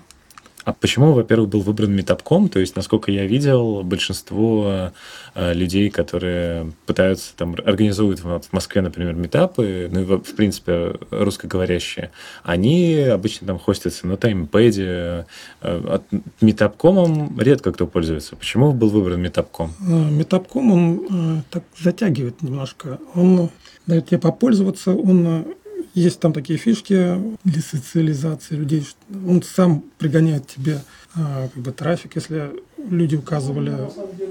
а 0.65 0.73
почему, 0.73 1.13
во-первых, 1.13 1.49
был 1.49 1.61
выбран 1.61 1.95
Метапком? 1.95 2.49
То 2.49 2.59
есть, 2.59 2.77
насколько 2.77 3.11
я 3.11 3.27
видел, 3.27 3.83
большинство 3.83 4.93
э, 5.35 5.53
людей, 5.55 5.91
которые 5.91 6.73
пытаются 6.87 7.35
там 7.37 7.55
организуют 7.65 8.21
в 8.21 8.53
Москве, 8.53 8.83
например, 8.83 9.15
метапы, 9.15 9.89
ну 9.91 10.01
и 10.01 10.05
в 10.05 10.35
принципе 10.37 10.95
русскоговорящие, 11.11 12.11
они 12.43 12.97
обычно 12.97 13.47
там 13.47 13.59
хостятся 13.59 14.07
на 14.07 14.17
таймпэде. 14.17 15.27
Э, 15.61 15.95
от 15.95 16.03
Метапкомом 16.41 17.39
редко 17.41 17.73
кто 17.73 17.87
пользуется. 17.87 18.37
Почему 18.37 18.73
был 18.73 18.91
выбран 18.91 19.21
Метапком? 19.21 19.73
Э, 19.81 20.11
Метапком, 20.11 20.73
он 20.73 21.43
так 21.51 21.65
затягивает 21.79 22.43
немножко. 22.43 22.99
Он 23.15 23.51
дает 23.87 24.07
тебе 24.07 24.19
попользоваться, 24.19 24.93
он 24.93 25.47
есть 25.95 26.21
там 26.21 26.33
такие 26.33 26.59
фишки 26.59 27.17
для 27.45 27.63
социализации 27.63 28.57
людей. 28.57 28.87
Он 29.27 29.43
сам 29.43 29.85
пригоняет 29.99 30.47
тебе 30.47 30.81
а, 31.15 31.49
как 31.49 31.63
бы 31.63 31.73
трафик, 31.73 32.17
если 32.17 32.51
люди 32.79 33.17
указывали 33.17 33.77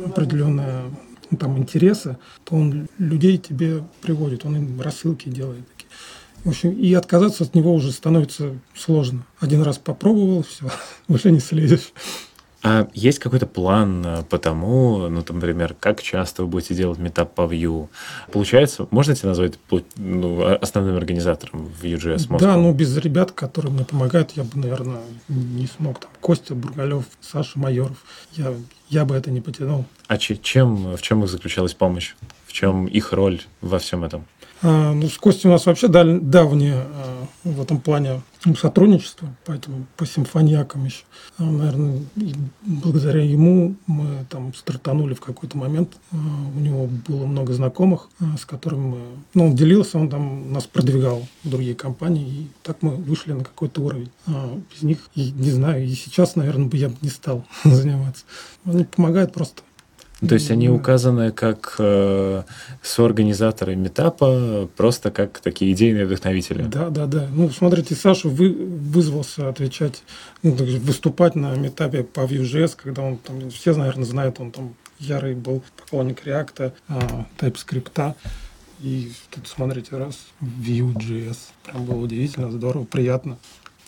определенные 0.05 0.83
ну, 1.31 1.37
там 1.37 1.57
интересы, 1.57 2.17
то 2.43 2.55
он 2.55 2.87
людей 2.97 3.37
тебе 3.37 3.83
приводит, 4.01 4.45
он 4.45 4.55
им 4.55 4.81
рассылки 4.81 5.29
делает. 5.29 5.63
В 6.43 6.49
общем, 6.49 6.71
и 6.71 6.93
отказаться 6.93 7.43
от 7.43 7.53
него 7.53 7.73
уже 7.73 7.91
становится 7.91 8.55
сложно. 8.73 9.25
Один 9.39 9.61
раз 9.61 9.77
попробовал, 9.77 10.43
все, 10.43 10.69
уже 11.07 11.31
не 11.31 11.39
слезешь. 11.39 11.91
А 12.61 12.87
есть 12.93 13.19
какой-то 13.19 13.47
план 13.47 14.05
э, 14.05 14.23
по 14.23 14.37
тому, 14.37 15.07
ну, 15.07 15.21
там, 15.21 15.37
например, 15.37 15.75
как 15.79 16.01
часто 16.01 16.43
вы 16.43 16.49
будете 16.49 16.75
делать 16.75 16.99
метап 16.99 17.33
по 17.33 17.43
Vue? 17.43 17.87
Получается, 18.31 18.87
можно 18.91 19.15
тебя 19.15 19.29
назвать 19.29 19.53
ну, 19.95 20.57
основным 20.61 20.97
организатором 20.97 21.67
в 21.67 21.83
Vue.js 21.83 22.29
Москва? 22.29 22.39
Да, 22.39 22.57
ну, 22.57 22.73
без 22.73 22.97
ребят, 22.97 23.31
которые 23.31 23.71
мне 23.71 23.85
помогают, 23.85 24.31
я 24.31 24.43
бы, 24.43 24.49
наверное, 24.55 25.01
не 25.29 25.67
смог. 25.67 25.99
Там, 25.99 26.11
Костя 26.19 26.53
Бургалев, 26.53 27.05
Саша 27.21 27.57
Майоров, 27.57 28.03
я, 28.33 28.53
я 28.89 29.05
бы 29.05 29.15
это 29.15 29.31
не 29.31 29.39
потянул. 29.39 29.85
А 30.07 30.17
чем, 30.17 30.97
в 30.97 31.01
чем 31.01 31.23
их 31.23 31.29
заключалась 31.29 31.73
помощь? 31.73 32.15
В 32.45 32.51
чем 32.51 32.87
их 32.87 33.13
роль 33.13 33.41
во 33.61 33.79
всем 33.79 34.03
этом? 34.03 34.25
А, 34.61 34.93
ну, 34.93 35.07
с 35.07 35.17
Костей 35.17 35.47
у 35.47 35.51
нас 35.51 35.65
вообще 35.65 35.87
дав, 35.87 36.05
давнее 36.21 36.85
а, 36.85 37.25
в 37.43 37.61
этом 37.61 37.79
плане 37.79 38.21
сотрудничество, 38.57 39.29
поэтому 39.45 39.85
по 39.95 40.05
симфониякам 40.05 40.85
еще. 40.85 41.03
А, 41.37 41.43
наверное, 41.43 42.01
благодаря 42.61 43.23
ему 43.23 43.75
мы 43.87 44.25
там 44.29 44.53
стартанули 44.53 45.13
в 45.13 45.21
какой-то 45.21 45.57
момент. 45.57 45.93
У 46.11 46.59
него 46.59 46.89
было 47.07 47.25
много 47.25 47.53
знакомых, 47.53 48.09
с 48.37 48.45
которыми 48.45 48.87
мы... 48.87 48.97
Ну, 49.33 49.47
он 49.47 49.55
делился, 49.55 49.97
он 49.97 50.09
там 50.09 50.51
нас 50.51 50.67
продвигал 50.67 51.25
в 51.43 51.49
другие 51.49 51.75
компании, 51.75 52.27
и 52.27 52.47
так 52.61 52.81
мы 52.81 52.91
вышли 52.95 53.31
на 53.31 53.43
какой-то 53.43 53.81
уровень. 53.81 54.09
Без 54.73 54.81
них, 54.81 55.09
не 55.15 55.51
знаю, 55.51 55.85
и 55.85 55.93
сейчас, 55.93 56.35
наверное, 56.35 56.67
бы 56.67 56.77
я 56.77 56.91
не 57.01 57.09
стал 57.09 57.45
заниматься. 57.63 58.25
Они 58.65 58.83
помогают 58.83 59.33
просто 59.33 59.61
то 60.27 60.35
есть 60.35 60.51
они 60.51 60.69
указаны 60.69 61.31
как 61.31 61.75
э, 61.79 62.43
соорганизаторы 62.81 63.75
метапа, 63.75 64.69
просто 64.75 65.11
как 65.11 65.39
такие 65.39 65.71
идейные 65.71 66.05
вдохновители. 66.05 66.63
Да, 66.63 66.89
да, 66.89 67.05
да. 67.05 67.27
Ну, 67.31 67.49
смотрите, 67.49 67.95
Саша 67.95 68.27
вы, 68.27 68.53
вызвался 68.53 69.47
отвечать, 69.47 70.03
ну, 70.43 70.51
выступать 70.51 71.35
на 71.35 71.55
метапе 71.55 72.03
по 72.03 72.21
Vue.js, 72.21 72.73
когда 72.75 73.03
он 73.03 73.17
там, 73.17 73.49
все, 73.49 73.73
наверное, 73.73 74.05
знают, 74.05 74.39
он 74.39 74.51
там 74.51 74.75
ярый 74.99 75.35
был 75.35 75.63
поклонник 75.77 76.25
React, 76.25 76.73
а, 76.89 77.25
TypeScript. 77.37 78.15
И 78.81 79.11
тут, 79.29 79.47
смотрите, 79.47 79.97
раз, 79.97 80.17
Vue.js. 80.41 81.37
Прям 81.65 81.85
было 81.85 81.97
удивительно, 81.97 82.51
здорово, 82.51 82.83
приятно. 82.85 83.37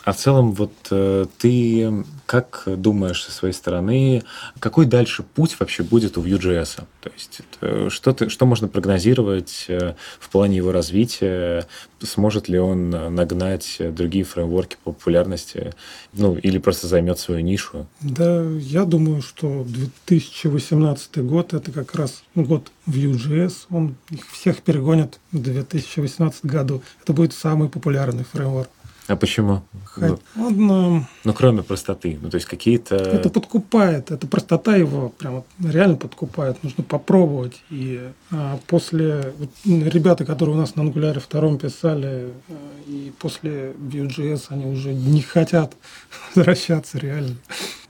А 0.03 0.13
в 0.13 0.17
целом, 0.17 0.53
вот 0.53 0.73
э, 0.89 1.25
ты 1.37 2.03
как 2.25 2.63
думаешь 2.65 3.23
со 3.23 3.31
своей 3.31 3.53
стороны, 3.53 4.23
какой 4.59 4.85
дальше 4.85 5.21
путь 5.21 5.59
вообще 5.59 5.83
будет 5.83 6.17
у 6.17 6.23
Vue.js? 6.23 6.83
То 7.01 7.09
есть, 7.13 7.41
это, 7.41 7.89
что, 7.89 8.13
ты, 8.13 8.29
что 8.29 8.45
можно 8.45 8.67
прогнозировать 8.67 9.65
э, 9.67 9.95
в 10.19 10.29
плане 10.29 10.57
его 10.57 10.71
развития? 10.71 11.67
Сможет 12.01 12.47
ли 12.47 12.57
он 12.57 12.89
нагнать 12.89 13.77
другие 13.79 14.23
фреймворки 14.23 14.77
по 14.83 14.91
популярности? 14.91 15.73
Ну, 16.13 16.35
или 16.35 16.57
просто 16.57 16.87
займет 16.87 17.19
свою 17.19 17.41
нишу? 17.41 17.85
Да, 17.99 18.43
я 18.43 18.85
думаю, 18.85 19.21
что 19.21 19.65
2018 19.67 21.17
год– 21.19 21.53
это 21.53 21.71
как 21.71 21.93
раз 21.95 22.23
год 22.33 22.71
Vue.js. 22.87 23.53
Он 23.69 23.95
их 24.09 24.27
всех 24.31 24.61
перегонит 24.61 25.19
в 25.31 25.41
2018 25.41 26.45
году. 26.45 26.81
Это 27.03 27.13
будет 27.13 27.33
самый 27.33 27.69
популярный 27.69 28.23
фреймворк. 28.23 28.69
А 29.11 29.17
почему? 29.17 29.61
Хоть, 29.83 30.21
ну, 30.35 31.05
ну, 31.25 31.33
кроме 31.33 31.63
простоты. 31.63 32.17
Ну, 32.21 32.29
то 32.29 32.35
есть 32.35 32.47
какие-то... 32.47 32.95
Это 32.95 33.29
подкупает. 33.29 34.09
Это 34.09 34.25
простота 34.25 34.77
его 34.77 35.09
прямо 35.09 35.43
реально 35.59 35.97
подкупает. 35.97 36.63
Нужно 36.63 36.85
попробовать. 36.85 37.61
И 37.69 37.99
а, 38.31 38.57
после... 38.67 39.33
Вот, 39.37 39.49
ребята, 39.65 40.23
которые 40.23 40.55
у 40.55 40.57
нас 40.57 40.75
на 40.75 40.83
Ангуляре 40.83 41.19
втором 41.19 41.57
писали, 41.57 42.29
а, 42.47 42.53
и 42.87 43.11
после 43.19 43.73
Vue.js 43.73 44.45
они 44.47 44.65
уже 44.67 44.93
не 44.93 45.21
хотят 45.21 45.73
возвращаться 46.35 46.97
реально. 46.97 47.35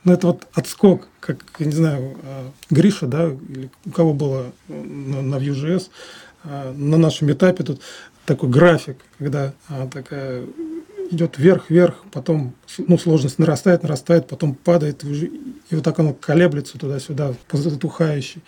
Но 0.03 0.13
это 0.13 0.25
вот 0.25 0.47
отскок, 0.53 1.07
как, 1.19 1.45
я 1.59 1.67
не 1.67 1.73
знаю, 1.73 2.17
а, 2.23 2.49
Гриша, 2.71 3.05
да, 3.05 3.27
или 3.27 3.69
у 3.85 3.91
кого 3.91 4.15
было 4.15 4.45
на, 4.67 5.21
на 5.21 5.35
Vue.js, 5.35 5.89
на 6.43 6.97
нашем 6.97 7.31
этапе 7.31 7.63
тут 7.63 7.81
такой 8.25 8.49
график, 8.49 8.97
когда 9.17 9.53
а, 9.69 9.87
такая 9.87 10.45
идет 11.11 11.37
вверх-вверх, 11.37 11.95
потом 12.11 12.53
ну, 12.77 12.97
сложность 12.97 13.39
нарастает, 13.39 13.83
нарастает, 13.83 14.27
потом 14.27 14.55
падает, 14.55 15.03
и 15.03 15.75
вот 15.75 15.83
так 15.83 15.99
оно 15.99 16.13
колеблется 16.13 16.77
туда-сюда, 16.77 17.33
затухающий. 17.51 18.41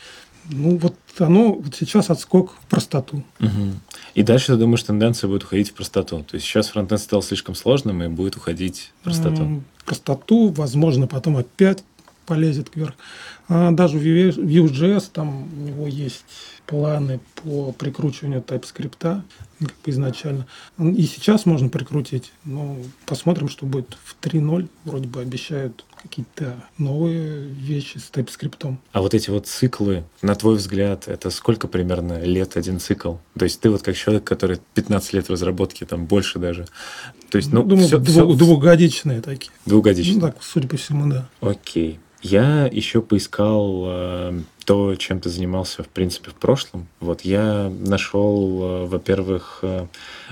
Ну, 0.50 0.78
вот 0.78 0.96
оно 1.20 1.54
вот 1.54 1.76
сейчас 1.76 2.10
отскок 2.10 2.54
в 2.62 2.66
простоту. 2.68 3.24
Угу. 3.40 3.72
И 4.16 4.24
дальше 4.24 4.48
ты 4.48 4.58
думаешь, 4.58 4.84
тенденция 4.84 5.30
будет 5.30 5.44
уходить 5.44 5.72
в 5.72 5.74
простоту? 5.74 6.24
То 6.24 6.36
есть 6.36 6.46
сейчас 6.46 6.68
фронтенд 6.68 7.00
стал 7.00 7.22
слишком 7.22 7.56
сложным 7.56 8.04
и 8.04 8.08
будет 8.08 8.36
уходить 8.36 8.92
в 9.02 9.04
простоту? 9.06 9.64
В 9.78 9.86
простоту, 9.86 10.50
возможно, 10.50 11.08
потом 11.08 11.38
опять 11.38 11.84
полезет 12.26 12.70
вверх. 12.76 12.96
А 13.48 13.72
даже 13.72 13.98
в 13.98 14.02
Vue.js 14.02 15.10
там 15.12 15.50
у 15.54 15.68
него 15.68 15.88
есть 15.88 16.26
планы 16.66 17.20
по 17.36 17.74
прикручиванию 17.74 18.42
TypeScript 18.42 19.22
ну, 19.60 19.68
как 19.68 19.78
бы 19.86 19.92
изначально. 19.92 20.48
И 20.78 21.04
сейчас 21.04 21.46
можно 21.46 21.70
прикрутить. 21.70 22.32
Но 22.44 22.78
посмотрим, 23.06 23.48
что 23.48 23.66
будет 23.66 23.98
в 24.04 24.16
3.0. 24.22 24.68
Вроде 24.84 25.08
бы 25.08 25.22
обещают 25.22 25.86
какие-то 26.02 26.56
новые 26.78 27.48
вещи 27.48 27.98
с 27.98 28.12
TypeScript. 28.12 28.76
А 28.92 29.02
вот 29.02 29.14
эти 29.14 29.30
вот 29.30 29.48
циклы, 29.48 30.04
на 30.22 30.36
твой 30.36 30.56
взгляд, 30.56 31.08
это 31.08 31.30
сколько 31.30 31.68
примерно 31.68 32.22
лет 32.22 32.58
один 32.58 32.80
цикл? 32.80 33.16
То 33.38 33.46
есть 33.46 33.62
ты 33.62 33.70
вот 33.70 33.84
как 33.84 33.96
человек, 33.96 34.26
который 34.26 34.60
15 34.74 35.14
лет 35.14 35.28
в 35.28 35.32
разработке, 35.32 35.86
там 35.86 36.06
больше 36.06 36.40
даже. 36.40 36.66
То 37.30 37.38
есть, 37.38 37.54
ну, 37.54 37.64
Думаю, 37.64 37.88
все, 37.88 38.00
дву- 38.00 38.04
все... 38.04 38.34
двухгодичные 38.34 39.22
такие. 39.22 39.52
Двухгодичные? 39.66 40.16
Ну, 40.16 40.22
так, 40.22 40.38
судя 40.42 40.68
по 40.68 40.78
всему, 40.78 41.08
да. 41.10 41.30
Окей. 41.40 42.00
Я 42.24 42.68
еще 42.68 43.02
поискал 43.02 43.84
э, 43.86 44.40
то, 44.64 44.96
чем 44.96 45.20
ты 45.20 45.30
занимался, 45.30 45.84
в 45.84 45.90
принципе, 45.90 46.32
в 46.32 46.36
прошлом. 46.36 46.88
Вот 47.02 47.22
я 47.22 47.70
нашел, 47.70 48.64
э, 48.64 48.86
во-первых, 48.86 49.60
э, 49.62 49.88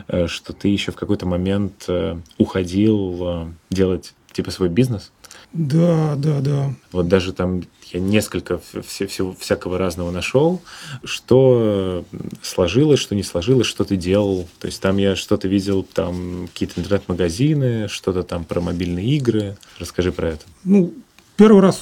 э, 0.08 0.28
что 0.28 0.54
ты 0.54 0.70
еще 0.70 0.94
в 0.94 0.96
какой-то 0.96 1.26
момент 1.26 1.86
э, 1.90 2.18
уходил 2.38 3.20
э, 3.22 3.48
делать 3.70 4.14
типа 4.32 4.52
свой 4.52 4.70
бизнес. 4.70 5.12
Да, 5.52 6.16
да, 6.16 6.40
да. 6.40 6.74
Вот 6.94 7.10
даже 7.10 7.34
там 7.34 7.64
я 7.92 8.00
несколько 8.00 8.62
все, 8.88 9.06
всего, 9.06 9.34
всякого 9.38 9.78
разного 9.78 10.12
нашел, 10.12 10.62
что 11.04 12.06
сложилось, 12.42 13.02
что 13.02 13.16
не 13.16 13.24
сложилось, 13.24 13.68
что 13.68 13.84
ты 13.84 13.98
делал. 13.98 14.48
То 14.60 14.68
есть 14.68 14.82
там 14.82 14.96
я 14.96 15.18
что-то 15.18 15.50
видел, 15.50 15.84
там 15.84 16.48
какие-то 16.48 16.80
интернет-магазины, 16.80 17.90
что-то 17.90 18.24
там 18.24 18.46
про 18.46 18.62
мобильные 18.62 19.08
игры. 19.08 19.58
Расскажи 19.78 20.14
про 20.14 20.30
это. 20.30 20.46
Ну, 20.64 20.94
Первый 21.42 21.64
раз, 21.64 21.82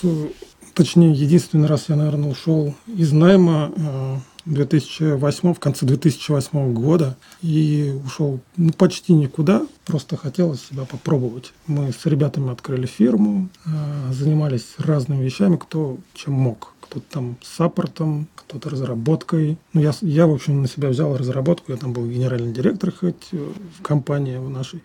точнее, 0.73 1.11
единственный 1.11 1.67
раз 1.67 1.89
я, 1.89 1.97
наверное, 1.97 2.29
ушел 2.29 2.73
из 2.87 3.11
найма 3.11 3.73
э, 3.75 4.15
в 4.45 4.53
2008, 4.53 5.53
конце 5.55 5.85
2008 5.85 6.71
года 6.71 7.17
и 7.41 7.93
ушел 8.05 8.39
ну, 8.55 8.71
почти 8.71 9.11
никуда, 9.11 9.67
просто 9.83 10.15
хотелось 10.15 10.65
себя 10.65 10.85
попробовать. 10.85 11.51
Мы 11.67 11.91
с 11.91 12.05
ребятами 12.05 12.53
открыли 12.53 12.85
фирму, 12.85 13.49
э, 13.65 14.13
занимались 14.13 14.75
разными 14.77 15.25
вещами, 15.25 15.57
кто 15.57 15.97
чем 16.13 16.35
мог. 16.35 16.73
Кто-то 16.79 17.05
там 17.11 17.37
саппортом, 17.43 18.29
кто-то 18.35 18.69
разработкой. 18.69 19.57
Ну, 19.73 19.81
я, 19.81 19.91
я, 19.99 20.25
в 20.25 20.33
общем, 20.33 20.61
на 20.61 20.69
себя 20.69 20.87
взял 20.87 21.17
разработку, 21.17 21.73
я 21.73 21.77
там 21.77 21.91
был 21.91 22.07
генеральный 22.07 22.53
директор 22.53 22.93
хоть 22.93 23.27
э, 23.33 23.51
в 23.77 23.81
компании 23.81 24.37
в 24.37 24.49
нашей 24.49 24.81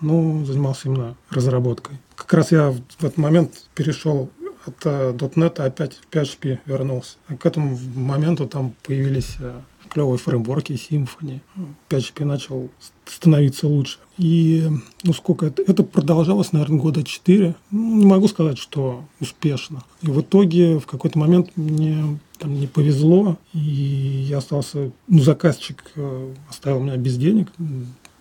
но 0.00 0.44
занимался 0.44 0.88
именно 0.88 1.16
разработкой. 1.30 1.98
Как 2.16 2.32
раз 2.32 2.52
я 2.52 2.70
в 2.70 3.04
этот 3.04 3.16
момент 3.16 3.64
перешел 3.74 4.30
от 4.66 4.86
э, 4.86 5.12
.NET 5.12 5.60
опять 5.60 5.94
в 5.94 6.14
PHP 6.14 6.58
вернулся. 6.66 7.16
А 7.28 7.36
к 7.36 7.46
этому 7.46 7.78
моменту 7.94 8.46
там 8.46 8.74
появились 8.82 9.36
э, 9.40 9.60
клевые 9.90 10.18
фреймворки, 10.18 10.72
Symfony. 10.72 11.40
PHP 11.88 12.24
начал 12.24 12.70
становиться 13.04 13.68
лучше. 13.68 13.98
И 14.16 14.68
ну 15.02 15.12
сколько 15.12 15.46
это? 15.46 15.62
Это 15.62 15.82
продолжалось, 15.82 16.52
наверное, 16.52 16.80
года 16.80 17.02
четыре. 17.02 17.54
Ну, 17.70 17.96
не 17.96 18.06
могу 18.06 18.28
сказать, 18.28 18.58
что 18.58 19.04
успешно. 19.20 19.82
И 20.02 20.08
в 20.08 20.20
итоге 20.20 20.78
в 20.78 20.86
какой-то 20.86 21.18
момент 21.18 21.50
мне 21.56 22.18
там 22.38 22.54
не 22.54 22.66
повезло, 22.66 23.38
и 23.52 23.58
я 23.58 24.38
остался, 24.38 24.90
ну, 25.08 25.20
заказчик 25.20 25.84
э, 25.94 26.34
оставил 26.48 26.80
меня 26.80 26.96
без 26.96 27.16
денег, 27.16 27.48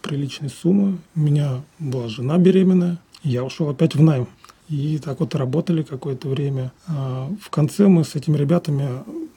приличной 0.04 0.50
суммы. 0.50 1.00
У 1.16 1.22
меня 1.22 1.62
была 1.80 2.08
жена 2.08 2.38
беременная. 2.38 3.00
Я 3.24 3.44
ушел 3.44 3.70
опять 3.70 3.96
в 3.96 4.02
найм. 4.02 4.28
И 4.70 5.00
так 5.00 5.20
вот 5.20 5.34
работали 5.36 5.82
какое-то 5.82 6.30
время. 6.30 6.72
А 6.88 7.30
в 7.42 7.50
конце 7.50 7.88
мы 7.88 8.04
с 8.04 8.16
этими 8.16 8.38
ребятами 8.38 8.90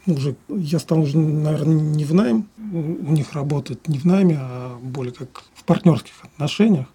ну, 0.05 0.15
уже, 0.15 0.37
я 0.49 0.79
стал 0.79 1.01
уже, 1.01 1.19
наверное, 1.19 1.81
не 1.81 2.05
в 2.05 2.15
найм 2.15 2.49
у 2.73 3.13
них 3.13 3.33
работать, 3.33 3.89
не 3.89 3.99
в 3.99 4.05
найме, 4.05 4.39
а 4.41 4.79
более 4.81 5.13
как 5.13 5.45
в 5.55 5.65
партнерских 5.65 6.13
отношениях. 6.23 6.87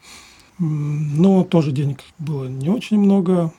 Но 0.60 1.44
тоже 1.44 1.72
денег 1.72 2.00
было 2.20 2.46
не 2.46 2.70
очень 2.70 3.00
много. 3.00 3.54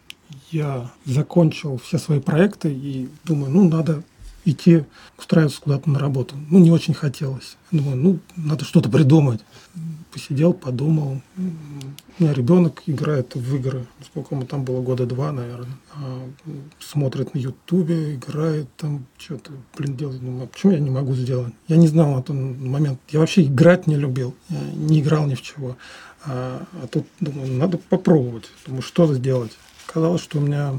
Я 0.50 0.90
закончил 1.04 1.78
все 1.78 1.98
свои 1.98 2.20
проекты 2.20 2.72
и 2.72 3.08
думаю, 3.24 3.50
ну, 3.50 3.68
надо 3.68 4.02
идти 4.44 4.84
устраиваться 5.18 5.60
куда-то 5.60 5.88
на 5.88 5.98
работу. 5.98 6.34
Ну, 6.50 6.58
не 6.58 6.70
очень 6.70 6.94
хотелось. 6.94 7.56
Думаю, 7.70 7.96
ну, 7.96 8.18
надо 8.36 8.64
что-то 8.64 8.88
придумать 8.88 9.40
посидел, 10.12 10.52
подумал. 10.52 11.20
У 11.36 12.22
меня 12.22 12.32
ребенок 12.34 12.82
играет 12.86 13.34
в 13.34 13.56
игры. 13.56 13.86
Сколько 14.04 14.34
ему 14.34 14.44
там 14.44 14.64
было? 14.64 14.82
Года 14.82 15.06
два, 15.06 15.32
наверное. 15.32 15.76
А, 15.94 16.28
смотрит 16.78 17.34
на 17.34 17.38
Ютубе, 17.38 18.14
играет 18.14 18.68
там 18.76 19.06
что-то. 19.16 19.52
Блин, 19.76 19.96
делает. 19.96 20.22
Ну, 20.22 20.42
а 20.42 20.46
почему 20.46 20.72
я 20.72 20.78
не 20.78 20.90
могу 20.90 21.14
сделать? 21.14 21.54
Я 21.68 21.76
не 21.76 21.88
знал 21.88 22.14
на 22.14 22.22
тот 22.22 22.36
момент. 22.36 23.00
Я 23.08 23.20
вообще 23.20 23.42
играть 23.44 23.86
не 23.86 23.96
любил. 23.96 24.34
Я 24.50 24.60
не 24.74 25.00
играл 25.00 25.26
ни 25.26 25.34
в 25.34 25.42
чего. 25.42 25.76
А, 26.24 26.64
а 26.82 26.86
тут, 26.86 27.06
думаю, 27.20 27.50
надо 27.52 27.78
попробовать. 27.78 28.50
Думаю, 28.66 28.82
что 28.82 29.12
сделать. 29.14 29.52
Казалось, 29.86 30.22
что 30.22 30.38
у 30.38 30.42
меня 30.42 30.78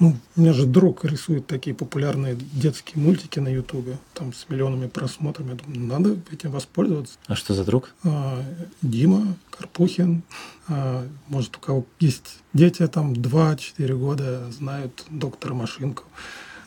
ну, 0.00 0.16
у 0.34 0.40
меня 0.40 0.54
же 0.54 0.64
друг 0.64 1.04
рисует 1.04 1.46
такие 1.46 1.76
популярные 1.76 2.34
детские 2.54 3.02
мультики 3.04 3.38
на 3.38 3.48
Ютубе, 3.48 3.98
там 4.14 4.32
с 4.32 4.46
миллионами 4.48 4.88
просмотров. 4.88 5.46
Я 5.46 5.54
думаю, 5.54 5.86
надо 5.86 6.16
этим 6.32 6.50
воспользоваться. 6.50 7.18
А 7.26 7.36
что 7.36 7.52
за 7.52 7.64
друг? 7.64 7.94
А, 8.02 8.42
Дима 8.80 9.36
Карпухин. 9.50 10.22
А, 10.68 11.06
может, 11.28 11.58
у 11.58 11.60
кого 11.60 11.86
есть 11.98 12.38
дети, 12.54 12.86
там 12.88 13.12
2-4 13.12 13.94
года, 13.98 14.50
знают 14.50 15.04
доктора 15.10 15.52
Машинку. 15.52 16.04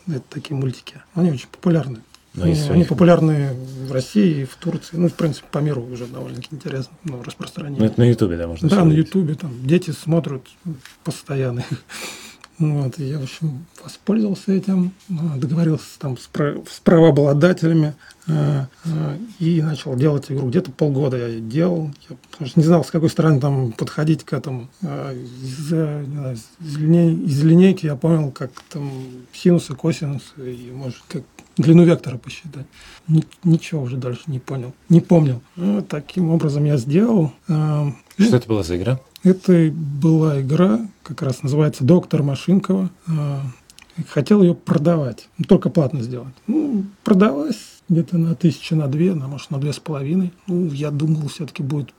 Это 0.07 0.23
такие 0.29 0.55
мультики. 0.55 1.01
Они 1.15 1.31
очень 1.31 1.47
популярны. 1.47 2.01
Но 2.35 2.45
ну, 2.45 2.53
они 2.71 2.83
популярны 2.83 3.53
в 3.87 3.91
России, 3.91 4.45
в 4.45 4.55
Турции, 4.55 4.97
ну, 4.97 5.07
в 5.07 5.13
принципе, 5.13 5.47
по 5.51 5.59
миру 5.59 5.83
уже 5.83 6.07
довольно-таки 6.07 6.49
интересно, 6.51 6.95
ну, 7.03 7.21
распространение. 7.21 7.79
Ну, 7.79 7.85
это 7.85 7.99
на 7.99 8.05
Ютубе, 8.05 8.37
да, 8.37 8.47
можно 8.47 8.69
Да, 8.69 8.83
на 8.83 8.91
Ютубе, 8.91 9.35
там, 9.35 9.51
дети 9.63 9.91
смотрят 9.91 10.43
постоянно. 11.03 11.63
Вот, 12.59 12.99
я, 12.99 13.17
в 13.17 13.23
общем, 13.23 13.65
воспользовался 13.83 14.53
этим, 14.53 14.91
а, 15.09 15.37
договорился 15.37 15.99
там 15.99 16.17
с, 16.17 16.27
прав, 16.27 16.57
с 16.69 16.79
правообладателями 16.81 17.95
э, 18.27 18.65
э, 18.85 19.17
и 19.39 19.59
начал 19.61 19.95
делать 19.95 20.31
игру. 20.31 20.49
Где-то 20.49 20.71
полгода 20.71 21.17
я 21.17 21.39
делал, 21.39 21.89
я 22.09 22.15
потому 22.29 22.47
что 22.47 22.59
не 22.59 22.65
знал, 22.65 22.85
с 22.85 22.91
какой 22.91 23.09
стороны 23.09 23.39
там 23.41 23.71
подходить 23.71 24.23
к 24.23 24.33
этому. 24.33 24.67
Э, 24.83 25.15
из, 25.15 25.67
знаю, 25.67 26.37
из, 26.61 26.77
линей, 26.77 27.15
из 27.25 27.43
линейки 27.43 27.87
я 27.87 27.95
понял, 27.95 28.29
как 28.29 28.51
там 28.69 28.91
синусы, 29.33 29.73
косинусы 29.73 30.23
и, 30.37 30.71
может, 30.71 31.01
как 31.07 31.23
длину 31.57 31.83
вектора 31.85 32.17
посчитать. 32.17 32.67
Ничего 33.43 33.81
уже 33.81 33.97
дальше 33.97 34.23
не 34.27 34.39
понял, 34.39 34.73
не 34.89 35.01
помнил. 35.01 35.41
Ну, 35.55 35.81
таким 35.81 36.29
образом 36.29 36.65
я 36.65 36.77
сделал. 36.77 37.31
Что 37.47 38.37
это 38.37 38.47
была 38.47 38.61
за 38.61 38.77
игра? 38.77 38.99
Это 39.23 39.71
была 39.71 40.41
игра, 40.41 40.81
как 41.01 41.21
раз 41.21 41.43
называется 41.43 41.83
«Доктор 41.85 42.23
Машинкова». 42.23 42.89
А, 43.07 43.41
хотел 44.09 44.41
ее 44.41 44.53
продавать, 44.53 45.29
только 45.47 45.69
платно 45.69 46.01
сделать. 46.01 46.33
Ну, 46.47 46.85
продалась 47.03 47.81
где-то 47.87 48.17
на 48.17 48.35
тысячу, 48.35 48.75
на 48.75 48.87
две, 48.87 49.13
на, 49.13 49.27
может, 49.27 49.49
на 49.49 49.59
две 49.59 49.71
с 49.71 49.79
половиной. 49.79 50.33
Ну, 50.47 50.67
я 50.67 50.91
думал, 50.91 51.29
все-таки 51.29 51.63
будет 51.63 51.93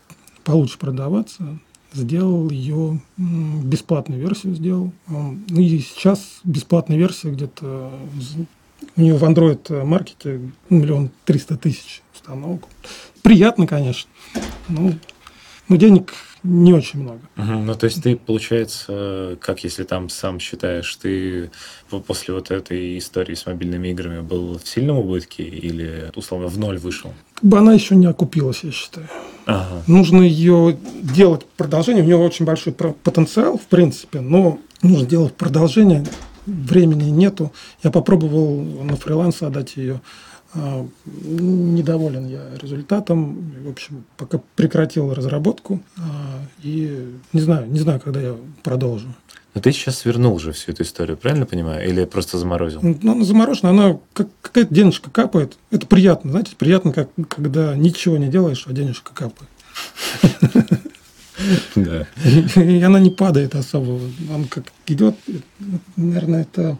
получше 0.44 0.78
продаваться. 0.78 1.58
Сделал 1.94 2.50
ее, 2.50 3.00
бесплатную 3.16 4.20
версию 4.20 4.54
сделал. 4.56 4.92
Ну 5.06 5.60
и 5.60 5.78
сейчас 5.78 6.40
бесплатная 6.42 6.98
версия 6.98 7.30
где-то 7.30 7.90
у 8.96 9.00
нее 9.00 9.16
в 9.16 9.22
Android 9.22 9.84
маркете 9.84 10.40
миллион 10.68 11.10
триста 11.24 11.56
тысяч 11.56 12.02
установок. 12.12 12.64
Приятно, 13.22 13.68
конечно. 13.68 14.10
Ну, 14.68 14.94
но 15.68 15.76
денег 15.76 16.12
не 16.44 16.72
очень 16.72 17.00
много. 17.00 17.20
Угу. 17.36 17.52
Ну, 17.52 17.74
то 17.74 17.86
есть 17.86 18.02
ты, 18.02 18.16
получается, 18.16 19.36
как 19.40 19.64
если 19.64 19.82
там 19.84 20.08
сам 20.10 20.38
считаешь, 20.38 20.94
ты 20.96 21.50
после 22.06 22.34
вот 22.34 22.50
этой 22.50 22.98
истории 22.98 23.34
с 23.34 23.46
мобильными 23.46 23.88
играми 23.88 24.20
был 24.20 24.58
в 24.58 24.68
сильном 24.68 24.98
убытке 24.98 25.42
или, 25.42 26.12
условно, 26.14 26.48
в 26.48 26.58
ноль 26.58 26.78
вышел? 26.78 27.12
Как 27.34 27.44
бы 27.44 27.58
она 27.58 27.72
еще 27.72 27.96
не 27.96 28.06
окупилась, 28.06 28.60
я 28.62 28.70
считаю. 28.70 29.08
Ага. 29.46 29.82
Нужно 29.86 30.22
ее 30.22 30.76
делать 31.02 31.46
продолжение. 31.56 32.02
У 32.02 32.06
нее 32.06 32.16
очень 32.16 32.44
большой 32.44 32.72
потенциал, 32.72 33.58
в 33.58 33.66
принципе, 33.66 34.20
но 34.20 34.58
нужно 34.82 35.06
делать 35.06 35.34
продолжение. 35.34 36.04
Времени 36.46 37.08
нету. 37.08 37.52
Я 37.82 37.90
попробовал 37.90 38.60
на 38.60 38.96
фриланс 38.96 39.42
отдать 39.42 39.76
ее 39.76 40.02
недоволен 40.54 42.26
я 42.26 42.42
результатом. 42.60 43.52
В 43.64 43.70
общем, 43.70 44.04
пока 44.16 44.40
прекратил 44.56 45.12
разработку. 45.12 45.80
А, 45.96 46.40
и 46.62 47.14
не 47.32 47.40
знаю, 47.40 47.68
не 47.70 47.80
знаю, 47.80 48.00
когда 48.00 48.20
я 48.20 48.36
продолжу. 48.62 49.08
Но 49.54 49.60
ты 49.60 49.72
сейчас 49.72 49.98
свернул 49.98 50.38
же 50.40 50.52
всю 50.52 50.72
эту 50.72 50.82
историю, 50.82 51.16
правильно 51.16 51.46
понимаю? 51.46 51.88
Или 51.88 52.04
просто 52.04 52.38
заморозил? 52.38 52.80
Ну, 52.82 53.12
она 53.12 53.24
заморожена, 53.24 53.70
она 53.70 53.98
как 54.12 54.28
какая-то 54.42 54.74
денежка 54.74 55.10
капает. 55.10 55.56
Это 55.70 55.86
приятно, 55.86 56.32
знаете, 56.32 56.56
приятно, 56.56 56.92
как, 56.92 57.10
когда 57.28 57.76
ничего 57.76 58.16
не 58.16 58.28
делаешь, 58.28 58.64
а 58.66 58.72
денежка 58.72 59.14
капает. 59.14 59.48
Да. 61.74 62.06
И 62.56 62.80
она 62.82 63.00
не 63.00 63.10
падает 63.10 63.54
особо. 63.54 64.00
Он 64.32 64.46
как 64.48 64.72
идет, 64.86 65.16
наверное, 65.96 66.42
это 66.42 66.78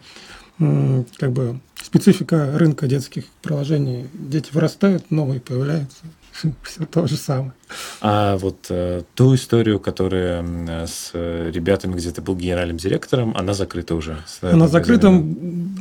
как 1.17 1.31
бы 1.33 1.59
специфика 1.81 2.57
рынка 2.57 2.87
детских 2.87 3.25
приложений. 3.41 4.07
Дети 4.13 4.49
вырастают, 4.51 5.11
новые 5.11 5.39
появляются. 5.39 6.03
Все 6.63 6.85
то 6.85 7.07
же 7.07 7.15
самое. 7.15 7.53
А 8.01 8.37
вот 8.37 8.67
э, 8.69 9.03
ту 9.15 9.35
историю, 9.35 9.79
которая 9.79 10.85
с 10.85 11.11
ребятами, 11.13 11.95
где 11.95 12.11
ты 12.11 12.21
был 12.21 12.35
генеральным 12.35 12.77
директором, 12.77 13.35
она 13.35 13.53
закрыта 13.53 13.95
уже? 13.95 14.17
Она 14.41 14.67
закрыта, 14.67 15.09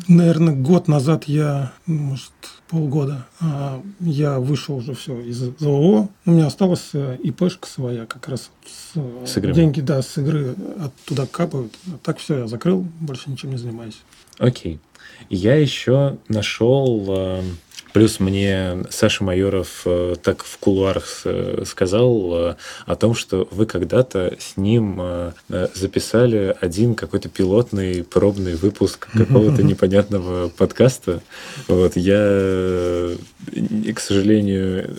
наверное, 0.09 0.55
год 0.55 0.89
назад 0.89 1.25
я, 1.25 1.73
может, 1.87 2.33
полгода, 2.69 3.27
а 3.41 3.81
я 4.01 4.39
вышел 4.39 4.77
уже 4.77 4.95
все 4.95 5.21
из 5.21 5.39
ЗОО. 5.59 6.09
У 6.27 6.31
меня 6.31 6.47
осталась 6.47 6.91
э, 6.93 7.19
ИПшка 7.23 7.69
своя, 7.69 8.07
как 8.07 8.29
раз 8.29 8.51
с, 8.67 8.97
э, 8.97 9.27
с 9.27 9.55
деньги, 9.55 9.81
да, 9.81 10.03
с 10.03 10.19
игры 10.19 10.55
оттуда 10.81 11.27
капают. 11.27 11.73
А 11.89 11.99
так 12.03 12.19
все, 12.19 12.39
я 12.39 12.47
закрыл, 12.47 12.87
больше 13.01 13.31
ничем 13.31 13.51
не 13.51 13.59
занимаюсь. 13.59 14.01
Окей. 14.39 14.81
Я 15.31 15.57
еще 15.57 16.18
нашел 16.29 17.05
э, 17.09 17.42
Плюс 17.92 18.18
мне 18.18 18.79
Саша 18.90 19.22
Майоров 19.22 19.83
э, 19.85 20.16
так 20.20 20.42
в 20.42 20.59
кулуарах 20.59 21.20
э, 21.24 21.62
сказал 21.64 22.57
о 22.87 22.96
том, 22.96 23.14
что 23.14 23.46
вы 23.53 23.66
когда-то 23.66 24.37
с 24.40 24.57
ним 24.57 25.00
записали 25.48 26.57
один 26.61 26.96
какой-то 26.96 27.29
пилотный 27.29 28.03
пробный 28.03 28.57
выпуск 28.57 29.09
какого-то 29.12 29.62
непонятного 29.62 30.48
подкаста. 30.48 31.20
Вот 31.68 31.96
я, 31.96 33.16
к 33.94 34.00
сожалению, 34.00 34.90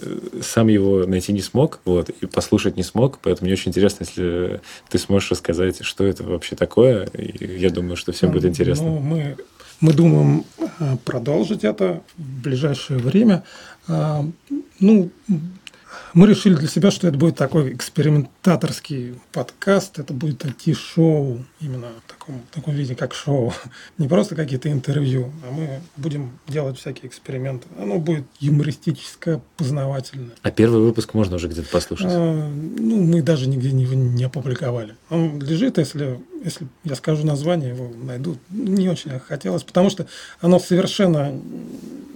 сам 0.42 0.70
его 0.70 1.06
найти 1.06 1.34
не 1.34 1.42
смог, 1.42 1.82
вот, 1.84 2.10
и 2.10 2.26
послушать 2.28 2.78
не 2.78 2.84
смог, 2.84 3.20
поэтому 3.22 3.48
мне 3.48 3.54
очень 3.54 3.72
интересно, 3.72 4.06
если 4.08 4.62
ты 4.90 5.00
сможешь 5.00 5.32
рассказать, 5.32 5.84
что 5.84 6.06
это 6.06 6.24
вообще 6.24 6.56
такое. 6.56 7.08
И 7.08 7.60
я 7.60 7.70
думаю, 7.70 7.98
что 7.98 8.14
всем 8.14 8.32
будет 8.32 8.46
интересно. 8.46 8.86
Ну, 8.86 9.00
мы 9.00 9.36
мы 9.82 9.94
думаем 9.94 10.46
э, 10.80 10.98
продолжить 11.04 11.64
это 11.64 12.02
в 12.18 12.42
ближайшее 12.42 13.00
время. 13.00 13.44
А, 13.88 14.26
ну, 14.80 15.10
мы 16.14 16.28
решили 16.28 16.56
для 16.56 16.68
себя, 16.68 16.92
что 16.92 17.08
это 17.08 17.18
будет 17.18 17.36
такой 17.36 17.74
экспериментаторский 17.74 19.16
подкаст, 19.32 20.00
это 20.00 20.14
будет 20.14 20.46
IT-шоу, 20.46 21.44
именно 21.60 21.88
в 22.06 22.10
таком, 22.10 22.42
в 22.52 22.56
таком 22.56 22.74
виде, 22.74 22.96
как 22.96 23.14
шоу. 23.14 23.54
Не 23.98 24.08
просто 24.08 24.36
какие-то 24.36 24.72
интервью, 24.72 25.32
а 25.48 25.52
мы 25.52 25.82
будем 25.98 26.40
делать 26.48 26.78
всякие 26.78 27.08
эксперименты. 27.08 27.68
Оно 27.80 28.00
будет 28.00 28.26
юмористическое, 28.40 29.42
познавательное. 29.58 30.36
А 30.42 30.52
первый 30.52 30.82
выпуск 30.82 31.14
можно 31.14 31.36
уже 31.36 31.48
где-то 31.48 31.70
послушать? 31.70 32.08
А, 32.10 32.50
ну, 32.50 33.02
мы 33.02 33.22
даже 33.22 33.48
нигде 33.48 33.72
не, 33.72 33.86
не 33.86 34.24
опубликовали. 34.24 34.96
Он 35.10 35.40
лежит, 35.40 35.78
если, 35.78 36.20
если 36.44 36.68
я 36.84 36.96
скажу 36.96 37.26
название, 37.26 37.70
его 37.70 37.92
найдут. 38.04 38.40
Не 38.50 38.90
очень 38.90 39.20
хотелось, 39.20 39.64
потому 39.64 39.90
что 39.90 40.08
оно 40.40 40.60
совершенно 40.60 41.34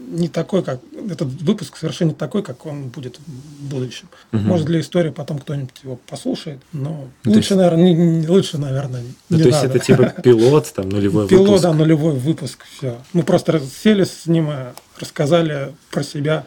не 0.09 0.27
такой, 0.27 0.63
как 0.63 0.81
этот 1.09 1.27
выпуск 1.41 1.77
совершенно 1.77 2.09
не 2.09 2.15
такой, 2.15 2.41
как 2.41 2.65
он 2.65 2.87
будет 2.87 3.19
в 3.19 3.69
будущем. 3.69 4.09
Угу. 4.33 4.41
Может 4.41 4.65
для 4.65 4.79
истории 4.79 5.09
потом 5.11 5.39
кто-нибудь 5.39 5.75
его 5.83 5.99
послушает, 6.07 6.59
но 6.73 7.07
ну, 7.23 7.31
лучше, 7.31 7.53
есть... 7.53 7.57
наверное, 7.57 7.83
не, 7.83 7.93
не, 7.93 8.27
лучше, 8.27 8.57
наверное, 8.57 9.03
ну, 9.29 9.37
не 9.37 9.43
То 9.43 9.49
надо. 9.49 9.65
есть 9.65 9.75
это 9.75 9.85
типа 9.85 10.21
пилот, 10.23 10.73
там 10.73 10.89
нулевой 10.89 11.27
пилот, 11.27 11.47
выпуск. 11.47 11.61
Пилот, 11.61 11.61
да, 11.61 11.73
нулевой 11.73 12.13
выпуск, 12.13 12.65
все. 12.77 12.97
Мы 13.13 13.23
просто 13.23 13.61
сели 13.83 14.03
с 14.03 14.25
ним, 14.25 14.49
э, 14.49 14.73
рассказали 14.99 15.73
про 15.91 16.03
себя, 16.03 16.45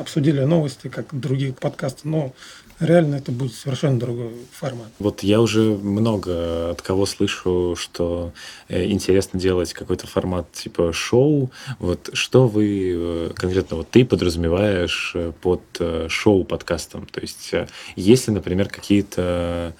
обсудили 0.00 0.40
новости, 0.44 0.88
как 0.88 1.06
другие 1.12 1.52
подкасты, 1.52 2.08
но 2.08 2.32
реально 2.80 3.16
это 3.16 3.32
будет 3.32 3.54
совершенно 3.54 3.98
другой 3.98 4.32
формат. 4.52 4.88
Вот 4.98 5.22
я 5.22 5.40
уже 5.40 5.60
много 5.76 6.70
от 6.70 6.82
кого 6.82 7.06
слышу, 7.06 7.76
что 7.78 8.32
э, 8.68 8.84
интересно 8.86 9.38
делать 9.38 9.72
какой-то 9.72 10.06
формат 10.06 10.50
типа 10.52 10.92
шоу. 10.92 11.50
Вот 11.78 12.10
что 12.12 12.46
вы 12.46 12.92
э, 12.94 13.30
конкретно 13.34 13.78
вот 13.78 13.90
ты 13.90 14.04
подразумеваешь 14.04 15.12
э, 15.14 15.32
под 15.40 15.62
шоу-подкастом? 16.08 17.06
То 17.06 17.20
есть 17.20 17.52
есть 17.96 18.28
ли, 18.28 18.34
например, 18.34 18.68
какие-то 18.68 19.74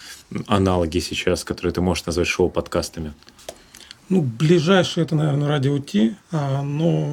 аналоги 0.46 0.98
сейчас, 0.98 1.44
которые 1.44 1.72
ты 1.72 1.80
можешь 1.80 2.07
назвать 2.07 2.28
шоу-подкастами? 2.28 3.12
Ну, 4.09 4.23
ближайший 4.23 5.03
это, 5.03 5.14
наверное, 5.14 5.49
радио 5.49 5.79
Ти, 5.79 6.14
а, 6.31 6.62
но 6.62 7.09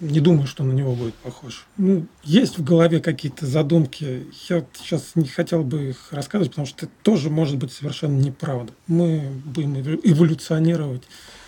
не 0.00 0.20
думаю, 0.20 0.46
что 0.46 0.64
на 0.64 0.72
него 0.72 0.94
будет 0.94 1.14
похож. 1.14 1.66
Ну, 1.76 2.06
есть 2.24 2.58
в 2.58 2.64
голове 2.64 3.00
какие-то 3.00 3.46
задумки. 3.46 4.26
Я 4.48 4.64
сейчас 4.74 5.12
не 5.14 5.28
хотел 5.28 5.62
бы 5.62 5.90
их 5.90 6.12
рассказывать, 6.12 6.50
потому 6.50 6.66
что 6.66 6.86
это 6.86 6.94
тоже 7.02 7.28
может 7.28 7.56
быть 7.56 7.72
совершенно 7.72 8.18
неправда. 8.18 8.72
Мы 8.86 9.30
будем 9.44 9.76
эволюционировать. 9.80 11.02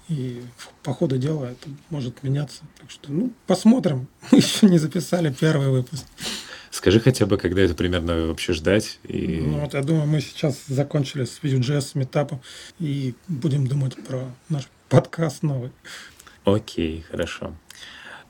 И 0.09 0.42
по 0.83 0.92
ходу 0.92 1.16
дела 1.16 1.46
это 1.46 1.70
может 1.88 2.22
меняться. 2.22 2.62
Так 2.78 2.90
что, 2.90 3.11
ну, 3.11 3.33
посмотрим. 3.46 4.09
Мы 4.31 4.38
еще 4.38 4.66
не 4.66 4.78
записали 4.78 5.33
первый 5.33 5.68
выпуск. 5.68 6.05
Скажи 6.70 7.00
хотя 7.00 7.26
бы, 7.26 7.37
когда 7.37 7.62
это 7.62 7.74
примерно 7.74 8.26
вообще 8.26 8.52
ждать. 8.52 8.98
И... 9.05 9.42
Ну, 9.46 9.61
вот 9.61 9.74
я 9.74 9.83
думаю, 9.83 10.07
мы 10.07 10.20
сейчас 10.20 10.59
закончили 10.66 11.24
с 11.24 11.38
Vue.js 11.42 11.90
метапом 11.94 12.40
и 12.78 13.14
будем 13.28 13.66
думать 13.66 13.94
про 14.05 14.24
наш 14.48 14.68
подкаст 14.92 15.42
новый. 15.42 15.70
Окей, 16.44 17.02
хорошо. 17.11 17.55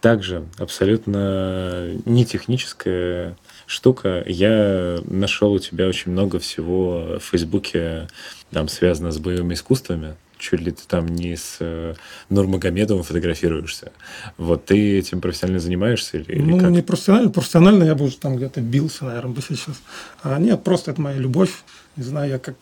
Также 0.00 0.44
абсолютно 0.58 1.90
не 2.04 2.24
техническая 2.24 3.36
штука. 3.66 4.22
Я 4.26 5.00
нашел 5.04 5.52
у 5.52 5.58
тебя 5.58 5.88
очень 5.88 6.12
много 6.12 6.38
всего 6.38 7.18
в 7.18 7.24
Фейсбуке, 7.30 8.06
там, 8.52 8.68
связано 8.68 9.10
с 9.10 9.18
боевыми 9.18 9.54
искусствами 9.54 10.14
чуть 10.38 10.60
ли 10.60 10.72
ты 10.72 10.82
там 10.88 11.06
не 11.06 11.36
с 11.36 11.58
э, 11.60 11.94
Нурмагомедовым 12.28 13.04
фотографируешься. 13.04 13.92
Вот 14.38 14.64
ты 14.64 14.98
этим 14.98 15.20
профессионально 15.20 15.60
занимаешься? 15.60 16.18
Или, 16.18 16.42
ну, 16.42 16.58
как? 16.58 16.70
не 16.70 16.82
профессионально. 16.82 17.30
Профессионально 17.30 17.84
я 17.84 17.94
бы 17.94 18.06
уже 18.06 18.16
там 18.16 18.34
где-то 18.34 18.60
бился, 18.60 19.04
наверное, 19.04 19.34
бы 19.34 19.40
сейчас. 19.40 19.80
А 20.24 20.40
нет, 20.40 20.64
просто 20.64 20.90
это 20.90 21.00
моя 21.00 21.16
любовь. 21.16 21.62
Не 21.94 22.02
знаю, 22.02 22.28
я 22.28 22.38
как 22.40 22.56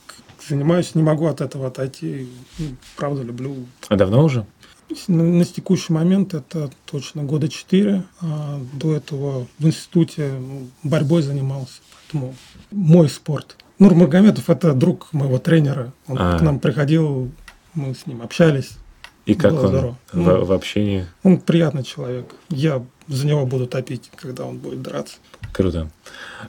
занимаюсь, 0.50 0.94
не 0.94 1.02
могу 1.02 1.26
от 1.26 1.40
этого 1.40 1.68
отойти. 1.68 2.28
Ну, 2.58 2.66
правда, 2.96 3.22
люблю. 3.22 3.56
А 3.88 3.96
давно 3.96 4.24
уже? 4.24 4.46
На, 5.08 5.22
на 5.22 5.44
текущий 5.44 5.92
момент 5.92 6.34
это 6.34 6.70
точно 6.84 7.22
года 7.22 7.48
четыре. 7.48 8.04
А 8.20 8.60
до 8.72 8.94
этого 8.94 9.46
в 9.58 9.66
институте 9.66 10.32
ну, 10.38 10.68
борьбой 10.82 11.22
занимался. 11.22 11.80
Поэтому 11.94 12.34
мой 12.70 13.08
спорт. 13.08 13.56
Нурмагомедов– 13.78 14.44
это 14.50 14.74
друг 14.74 15.12
моего 15.12 15.38
тренера. 15.38 15.92
Он 16.06 16.16
а. 16.18 16.38
к 16.38 16.42
нам 16.42 16.58
приходил 16.58 17.30
мы 17.74 17.94
с 17.94 18.06
ним 18.06 18.22
общались. 18.22 18.72
И 19.26 19.34
как 19.34 19.52
Было 19.52 19.60
он 19.60 19.68
здорово. 19.68 19.98
В, 20.12 20.16
ну, 20.16 20.44
в 20.44 20.52
общении? 20.52 21.06
Он 21.22 21.38
приятный 21.38 21.84
человек. 21.84 22.34
Я 22.48 22.82
за 23.10 23.26
него 23.26 23.44
буду 23.44 23.66
топить, 23.66 24.10
когда 24.16 24.44
он 24.44 24.58
будет 24.58 24.82
драться. 24.82 25.16
Круто. 25.52 25.90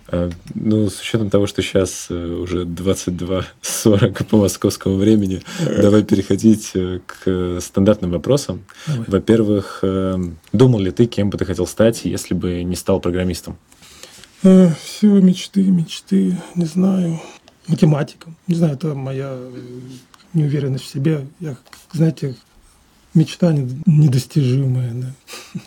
А, 0.07 0.29
ну, 0.53 0.89
с 0.89 1.01
учетом 1.01 1.29
того, 1.29 1.47
что 1.47 1.61
сейчас 1.63 2.07
э, 2.09 2.13
уже 2.15 2.65
22.40 2.65 4.23
по 4.25 4.37
московскому 4.37 4.95
времени, 4.97 5.41
давай 5.59 6.03
переходить 6.03 6.71
э, 6.75 6.99
к 7.05 7.59
стандартным 7.59 8.11
вопросам. 8.11 8.63
Во-первых, 9.07 9.79
э, 9.81 10.17
думал 10.53 10.79
ли 10.79 10.91
ты, 10.91 11.07
кем 11.07 11.31
бы 11.31 11.37
ты 11.37 11.45
хотел 11.45 11.65
стать, 11.65 12.05
если 12.05 12.35
бы 12.35 12.63
не 12.63 12.75
стал 12.75 12.99
программистом? 12.99 13.57
Все 14.41 15.07
мечты, 15.07 15.63
мечты, 15.63 16.37
не 16.55 16.65
знаю. 16.65 17.19
Математиком. 17.67 18.35
Не 18.47 18.55
знаю, 18.55 18.73
это 18.73 18.93
моя 18.93 19.37
неуверенность 20.33 20.85
в 20.85 20.91
себе. 20.91 21.27
Я, 21.39 21.55
знаете, 21.91 22.35
мечта 23.13 23.53
недостижимая. 23.85 24.93
Да. 24.93 25.61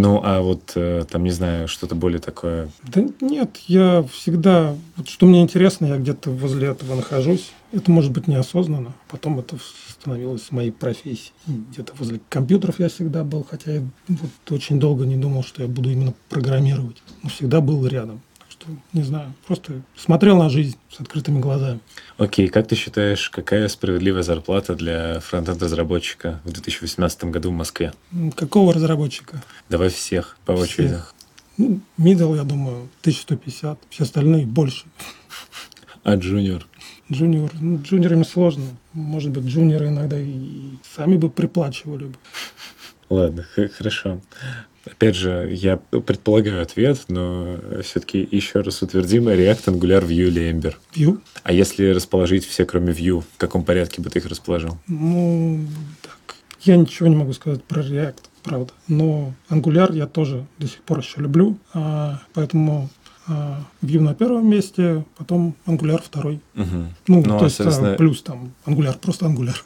Ну, 0.00 0.22
а 0.24 0.40
вот 0.40 0.72
э, 0.76 1.04
там, 1.10 1.24
не 1.24 1.30
знаю, 1.30 1.68
что-то 1.68 1.94
более 1.94 2.20
такое... 2.20 2.70
Да 2.82 3.04
нет, 3.20 3.58
я 3.66 4.02
всегда... 4.10 4.74
Вот 4.96 5.08
что 5.10 5.26
мне 5.26 5.42
интересно, 5.42 5.86
я 5.86 5.98
где-то 5.98 6.30
возле 6.30 6.68
этого 6.68 6.94
нахожусь. 6.94 7.50
Это 7.70 7.90
может 7.90 8.10
быть 8.10 8.26
неосознанно. 8.26 8.94
Потом 9.10 9.38
это 9.38 9.58
становилось 9.88 10.50
моей 10.52 10.70
профессией. 10.70 11.32
Где-то 11.46 11.92
возле 11.98 12.18
компьютеров 12.30 12.80
я 12.80 12.88
всегда 12.88 13.24
был, 13.24 13.46
хотя 13.48 13.72
я 13.72 13.82
вот 14.08 14.52
очень 14.52 14.80
долго 14.80 15.04
не 15.04 15.16
думал, 15.16 15.44
что 15.44 15.62
я 15.62 15.68
буду 15.68 15.90
именно 15.90 16.14
программировать. 16.30 17.02
Но 17.22 17.28
всегда 17.28 17.60
был 17.60 17.86
рядом 17.86 18.22
не 18.92 19.02
знаю, 19.02 19.32
просто 19.46 19.82
смотрел 19.96 20.36
на 20.36 20.48
жизнь 20.48 20.76
с 20.90 21.00
открытыми 21.00 21.40
глазами. 21.40 21.80
Окей, 22.18 22.48
как 22.48 22.68
ты 22.68 22.76
считаешь, 22.76 23.30
какая 23.30 23.68
справедливая 23.68 24.22
зарплата 24.22 24.74
для 24.74 25.20
фронтенд-разработчика 25.20 26.40
в 26.44 26.52
2018 26.52 27.24
году 27.24 27.50
в 27.50 27.54
Москве? 27.54 27.92
Какого 28.36 28.72
разработчика? 28.72 29.42
Давай 29.68 29.88
всех 29.88 30.36
по 30.44 30.52
очереди. 30.52 30.94
Всех. 30.94 31.14
Ну, 31.58 31.80
middle, 31.98 32.36
я 32.36 32.44
думаю, 32.44 32.88
1150, 33.02 33.78
все 33.90 34.04
остальные 34.04 34.46
больше. 34.46 34.86
А 36.02 36.14
джуниор? 36.16 36.66
Джуниор. 37.12 37.50
Ну, 37.60 37.80
джуниорами 37.82 38.22
сложно. 38.22 38.64
Может 38.92 39.30
быть, 39.30 39.44
джуниоры 39.44 39.88
иногда 39.88 40.18
и 40.18 40.70
сами 40.96 41.16
бы 41.16 41.28
приплачивали 41.28 42.04
бы. 42.04 42.14
Ладно, 43.10 43.44
хорошо. 43.76 44.20
Опять 44.84 45.14
же, 45.14 45.48
я 45.52 45.76
предполагаю 45.76 46.62
ответ, 46.62 47.00
но 47.08 47.58
все-таки 47.82 48.26
еще 48.30 48.60
раз 48.60 48.82
утвердим 48.82 49.28
React, 49.28 49.64
Angular, 49.66 50.06
Vue 50.06 50.28
или 50.28 50.50
Ember. 50.50 50.74
Vue. 50.94 51.20
А 51.42 51.52
если 51.52 51.90
расположить 51.90 52.46
все, 52.46 52.64
кроме 52.64 52.92
Vue, 52.92 53.20
в 53.20 53.36
каком 53.36 53.64
порядке 53.64 54.00
бы 54.00 54.08
ты 54.08 54.20
их 54.20 54.26
расположил? 54.26 54.78
Ну, 54.86 55.66
так. 56.02 56.36
Я 56.62 56.76
ничего 56.76 57.08
не 57.08 57.16
могу 57.16 57.32
сказать 57.32 57.62
про 57.64 57.82
React, 57.82 58.18
правда. 58.42 58.72
Но 58.88 59.34
Angular 59.50 59.94
я 59.94 60.06
тоже 60.06 60.46
до 60.58 60.66
сих 60.66 60.80
пор 60.80 61.00
еще 61.00 61.20
люблю, 61.20 61.58
а, 61.74 62.20
поэтому 62.32 62.88
Vue 63.82 64.00
на 64.00 64.14
первом 64.14 64.48
месте, 64.48 65.04
потом 65.16 65.54
Angular 65.66 66.02
второй. 66.02 66.40
Угу. 66.56 66.66
Ну, 66.66 66.92
ну, 67.06 67.22
то 67.22 67.40
а, 67.40 67.44
есть 67.44 67.56
соответственно... 67.56 67.94
плюс 67.94 68.22
там 68.22 68.52
Angular, 68.66 68.98
просто 68.98 69.26
Angular. 69.26 69.56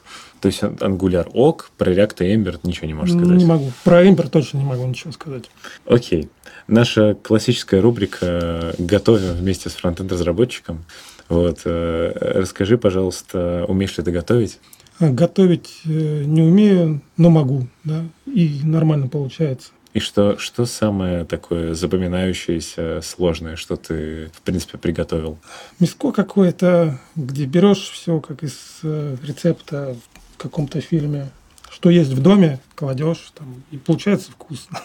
То 0.41 0.47
есть 0.47 0.61
Angular 0.61 1.27
ок, 1.33 1.71
про 1.77 1.91
React 1.91 2.25
и 2.25 2.35
Ember 2.35 2.59
ничего 2.63 2.87
не 2.87 2.93
можешь 2.93 3.15
сказать? 3.15 3.37
Не 3.37 3.45
могу. 3.45 3.71
Про 3.83 4.05
Ember 4.05 4.29
точно 4.29 4.59
не 4.59 4.65
могу 4.65 4.85
ничего 4.85 5.11
сказать. 5.11 5.45
Окей. 5.85 6.29
Наша 6.67 7.15
классическая 7.15 7.81
рубрика 7.81 8.73
«Готовим 8.77 9.33
вместе 9.33 9.69
с 9.69 9.73
фронтенд-разработчиком». 9.73 10.85
Вот. 11.29 11.61
Э, 11.65 12.11
расскажи, 12.39 12.77
пожалуйста, 12.77 13.65
умеешь 13.67 13.97
ли 13.97 14.03
ты 14.03 14.11
готовить? 14.11 14.59
Готовить 14.99 15.81
э, 15.85 16.23
не 16.25 16.41
умею, 16.41 17.01
но 17.17 17.29
могу, 17.29 17.67
да, 17.83 18.03
и 18.25 18.61
нормально 18.63 19.07
получается. 19.07 19.71
И 19.95 20.01
что, 20.01 20.37
что 20.37 20.65
самое 20.65 21.23
такое 21.23 21.73
запоминающееся, 21.73 22.99
сложное, 23.01 23.55
что 23.55 23.77
ты, 23.77 24.29
в 24.35 24.41
принципе, 24.41 24.77
приготовил? 24.77 25.39
Миско 25.79 26.11
какое-то, 26.11 26.99
где 27.15 27.45
берешь 27.45 27.89
все 27.91 28.19
как 28.19 28.43
из 28.43 28.57
э, 28.83 29.15
рецепта 29.23 29.95
в 30.33 30.37
каком-то 30.37 30.81
фильме. 30.81 31.29
Что 31.71 31.89
есть 31.89 32.11
в 32.11 32.21
доме, 32.21 32.59
кладешь, 32.75 33.31
там, 33.35 33.63
и 33.71 33.77
получается 33.77 34.31
вкусно. 34.31 34.81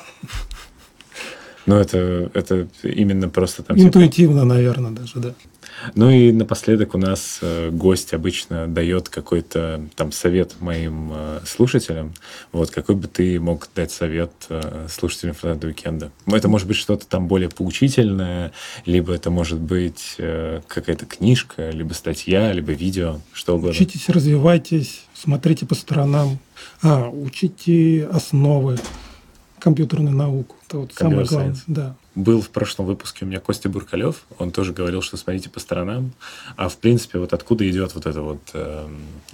Ну, 1.67 1.75
это, 1.75 2.31
это 2.33 2.69
именно 2.85 3.29
просто 3.29 3.65
там... 3.65 3.77
Интуитивно, 3.77 4.43
типа... 4.43 4.55
наверное, 4.55 4.93
даже, 4.93 5.19
да. 5.19 5.35
Ну 5.95 6.11
и 6.11 6.33
напоследок 6.33 6.95
у 6.95 6.99
нас 6.99 7.39
э, 7.43 7.71
гость 7.71 8.13
обычно 8.15 8.67
дает 8.67 9.09
какой-то 9.09 9.89
там 9.97 10.13
совет 10.13 10.61
моим 10.61 11.11
э, 11.13 11.41
слушателям. 11.47 12.13
Вот 12.53 12.71
какой 12.71 12.95
бы 12.95 13.09
ты 13.09 13.41
мог 13.41 13.69
дать 13.75 13.91
совет 13.93 14.33
э, 14.49 14.87
слушателям 14.91 15.35
фронтенд 15.35 15.65
уикенда? 15.65 16.11
Это 16.27 16.49
может 16.49 16.67
быть 16.69 16.77
что-то 16.77 17.07
там 17.07 17.29
более 17.29 17.49
поучительное, 17.49 18.53
либо 18.87 19.13
это 19.13 19.31
может 19.31 19.59
быть 19.59 20.17
какая-то 20.17 21.07
книжка, 21.07 21.71
либо 21.71 21.93
статья, 21.93 22.53
либо 22.53 22.73
видео, 22.73 23.21
что 23.33 23.57
угодно. 23.57 23.71
Учитесь, 23.71 24.09
развивайтесь, 24.09 25.03
смотрите 25.15 25.67
по 25.67 25.75
сторонам, 25.75 26.39
а, 26.83 27.09
учите 27.09 28.09
основы 28.13 28.79
компьютерную 29.59 30.15
науку. 30.15 30.57
Это 30.67 30.79
вот 30.79 30.93
самое 30.95 31.25
главное. 31.27 31.57
Да. 31.67 31.97
Был 32.15 32.43
в 32.43 32.51
прошлом 32.51 32.87
выпуске 32.87 33.25
у 33.25 33.29
меня 33.29 33.39
Костя 33.39 33.69
Буркалев, 33.69 34.25
он 34.39 34.51
тоже 34.51 34.73
говорил, 34.73 35.01
что 35.01 35.17
смотрите 35.17 35.49
по 35.49 35.61
сторонам. 35.61 36.13
А 36.57 36.69
в 36.69 36.77
принципе, 36.77 37.19
вот 37.19 37.33
откуда 37.33 37.69
идет 37.71 37.95
вот 37.95 38.07
это 38.07 38.21
вот, 38.21 38.41
э, 38.53 38.89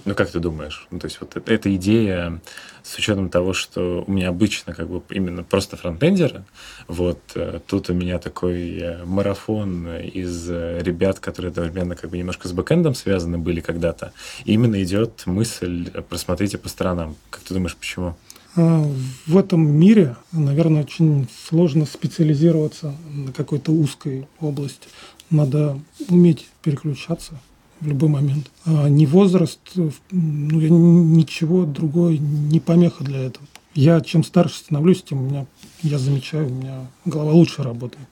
ну 0.05 0.13
как 0.13 0.29
ты 0.29 0.39
думаешь? 0.39 0.87
Ну, 0.91 0.99
то 0.99 1.05
есть 1.05 1.19
вот 1.19 1.35
эта 1.35 1.75
идея 1.75 2.39
с 2.83 2.95
учетом 2.97 3.29
того, 3.29 3.53
что 3.53 4.03
у 4.05 4.11
меня 4.11 4.29
обычно 4.29 4.73
как 4.73 4.87
бы 4.87 5.01
именно 5.09 5.43
просто 5.43 5.75
фронтендеры, 5.75 6.45
вот 6.87 7.19
э, 7.35 7.59
тут 7.65 7.89
у 7.89 7.93
меня 7.93 8.19
такой 8.19 8.77
э, 8.77 9.05
марафон 9.05 9.97
из 9.97 10.47
э, 10.49 10.79
ребят, 10.83 11.19
которые 11.19 11.49
одновременно 11.49 11.95
как 11.95 12.11
бы 12.11 12.17
немножко 12.17 12.47
с 12.47 12.53
бэкэндом 12.53 12.93
связаны 12.93 13.39
были 13.39 13.59
когда-то. 13.59 14.13
Именно 14.45 14.81
идет 14.83 15.23
мысль, 15.25 15.89
просмотрите 16.09 16.57
по 16.57 16.69
сторонам. 16.69 17.15
Как 17.29 17.41
ты 17.41 17.55
думаешь, 17.55 17.75
почему? 17.75 18.15
А, 18.57 18.83
в 19.27 19.37
этом 19.37 19.69
мире, 19.69 20.15
наверное, 20.31 20.81
очень 20.81 21.27
сложно 21.47 21.85
специализироваться 21.85 22.95
на 23.13 23.31
какой-то 23.31 23.71
узкой 23.71 24.27
области. 24.41 24.87
Надо 25.29 25.79
уметь 26.09 26.47
переключаться 26.63 27.39
в 27.79 27.87
любой 27.87 28.09
момент. 28.09 28.49
А 28.65 28.89
не 28.89 29.05
возраст, 29.05 29.59
ну, 29.75 30.59
я 30.59 30.69
ничего 30.69 31.65
другое, 31.65 32.17
не 32.17 32.59
помеха 32.59 33.03
для 33.03 33.19
этого. 33.19 33.45
Я 33.75 34.01
чем 34.01 34.23
старше 34.23 34.57
становлюсь, 34.57 35.03
тем 35.03 35.21
у 35.21 35.29
меня, 35.29 35.45
я 35.83 35.99
замечаю, 35.99 36.47
у 36.47 36.53
меня 36.53 36.87
голова 37.05 37.33
лучше 37.33 37.61
работает. 37.61 38.07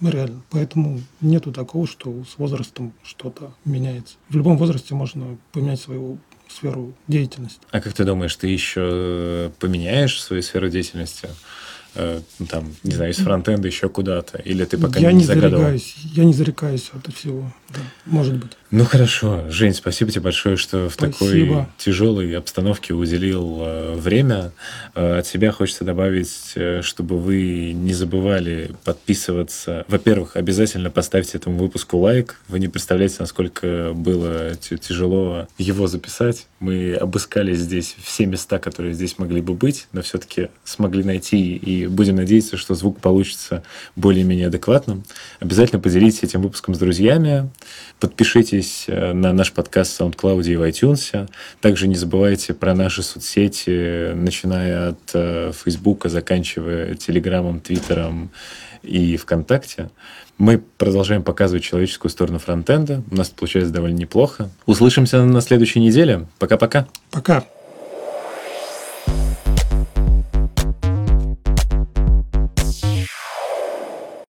Реально. 0.00 0.42
Поэтому 0.50 1.00
нету 1.20 1.50
такого, 1.50 1.88
что 1.88 2.22
с 2.22 2.38
возрастом 2.38 2.92
что-то 3.02 3.52
меняется. 3.64 4.14
В 4.28 4.36
любом 4.36 4.56
возрасте 4.56 4.94
можно 4.94 5.36
поменять 5.52 5.80
свою 5.80 6.18
сферу 6.48 6.94
деятельности. 7.06 7.60
А 7.70 7.80
как 7.80 7.92
ты 7.92 8.04
думаешь, 8.04 8.34
ты 8.36 8.48
еще 8.48 9.52
поменяешь 9.58 10.20
свою 10.20 10.42
сферу 10.42 10.68
деятельности? 10.68 11.28
Э, 11.94 12.20
ну, 12.38 12.46
там, 12.46 12.74
не 12.82 12.92
знаю, 12.92 13.10
из 13.10 13.16
фронтенда 13.16 13.66
еще 13.66 13.88
куда-то? 13.88 14.38
Или 14.38 14.64
ты 14.64 14.78
пока 14.78 15.00
я 15.00 15.10
не, 15.10 15.18
не 15.18 15.24
загадывал? 15.24 15.64
зарекаюсь, 15.64 15.96
я 16.14 16.24
не 16.24 16.32
зарекаюсь 16.32 16.90
от 16.92 17.12
всего. 17.14 17.52
Да, 17.70 17.80
может 18.04 18.36
быть. 18.36 18.52
Ну 18.70 18.84
хорошо, 18.84 19.44
Жень, 19.48 19.72
спасибо 19.72 20.10
тебе 20.10 20.20
большое, 20.24 20.58
что 20.58 20.90
в 20.90 20.96
такой 20.96 21.14
Спасибо. 21.14 21.70
тяжелой 21.78 22.36
обстановке 22.36 22.92
уделил 22.92 23.60
э, 23.62 23.94
время. 23.96 24.52
Э, 24.94 25.20
от 25.20 25.26
себя 25.26 25.52
хочется 25.52 25.84
добавить, 25.84 26.52
э, 26.54 26.82
чтобы 26.82 27.16
вы 27.18 27.72
не 27.72 27.94
забывали 27.94 28.72
подписываться. 28.84 29.86
Во-первых, 29.88 30.36
обязательно 30.36 30.90
поставьте 30.90 31.38
этому 31.38 31.56
выпуску 31.56 31.96
лайк. 31.96 32.42
Вы 32.48 32.58
не 32.58 32.68
представляете, 32.68 33.16
насколько 33.20 33.92
было 33.94 34.54
тя- 34.56 34.76
тяжело 34.76 35.48
его 35.56 35.86
записать. 35.86 36.46
Мы 36.60 36.92
обыскали 36.92 37.54
здесь 37.54 37.96
все 38.02 38.26
места, 38.26 38.58
которые 38.58 38.92
здесь 38.92 39.16
могли 39.18 39.40
бы 39.40 39.54
быть, 39.54 39.86
но 39.92 40.02
все-таки 40.02 40.48
смогли 40.64 41.04
найти 41.04 41.56
и 41.56 41.86
будем 41.86 42.16
надеяться, 42.16 42.58
что 42.58 42.74
звук 42.74 43.00
получится 43.00 43.62
более-менее 43.96 44.48
адекватным. 44.48 45.04
Обязательно 45.40 45.80
поделитесь 45.80 46.22
этим 46.22 46.42
выпуском 46.42 46.74
с 46.74 46.78
друзьями. 46.78 47.48
Подпишитесь 47.98 48.57
э, 48.86 49.12
на 49.12 49.32
наш 49.32 49.52
подкаст 49.52 49.98
в 49.98 50.00
SoundCloud 50.00 50.44
и 50.44 50.56
в 50.56 50.62
iTunes. 50.62 51.28
Также 51.60 51.88
не 51.88 51.94
забывайте 51.94 52.54
про 52.54 52.74
наши 52.74 53.02
соцсети, 53.02 54.12
начиная 54.14 54.90
от 54.90 55.10
э, 55.14 55.52
Фейсбука, 55.64 56.08
заканчивая 56.08 56.94
Телеграмом, 56.94 57.60
Твиттером 57.60 58.30
и 58.82 59.16
ВКонтакте. 59.16 59.90
Мы 60.38 60.58
продолжаем 60.58 61.22
показывать 61.22 61.64
человеческую 61.64 62.10
сторону 62.10 62.38
фронтенда. 62.38 63.02
У 63.10 63.16
нас 63.16 63.28
получается 63.28 63.72
довольно 63.72 63.96
неплохо. 63.96 64.50
Услышимся 64.66 65.24
на 65.24 65.40
следующей 65.40 65.80
неделе. 65.80 66.26
Пока-пока. 66.38 66.86
Пока. 67.10 67.44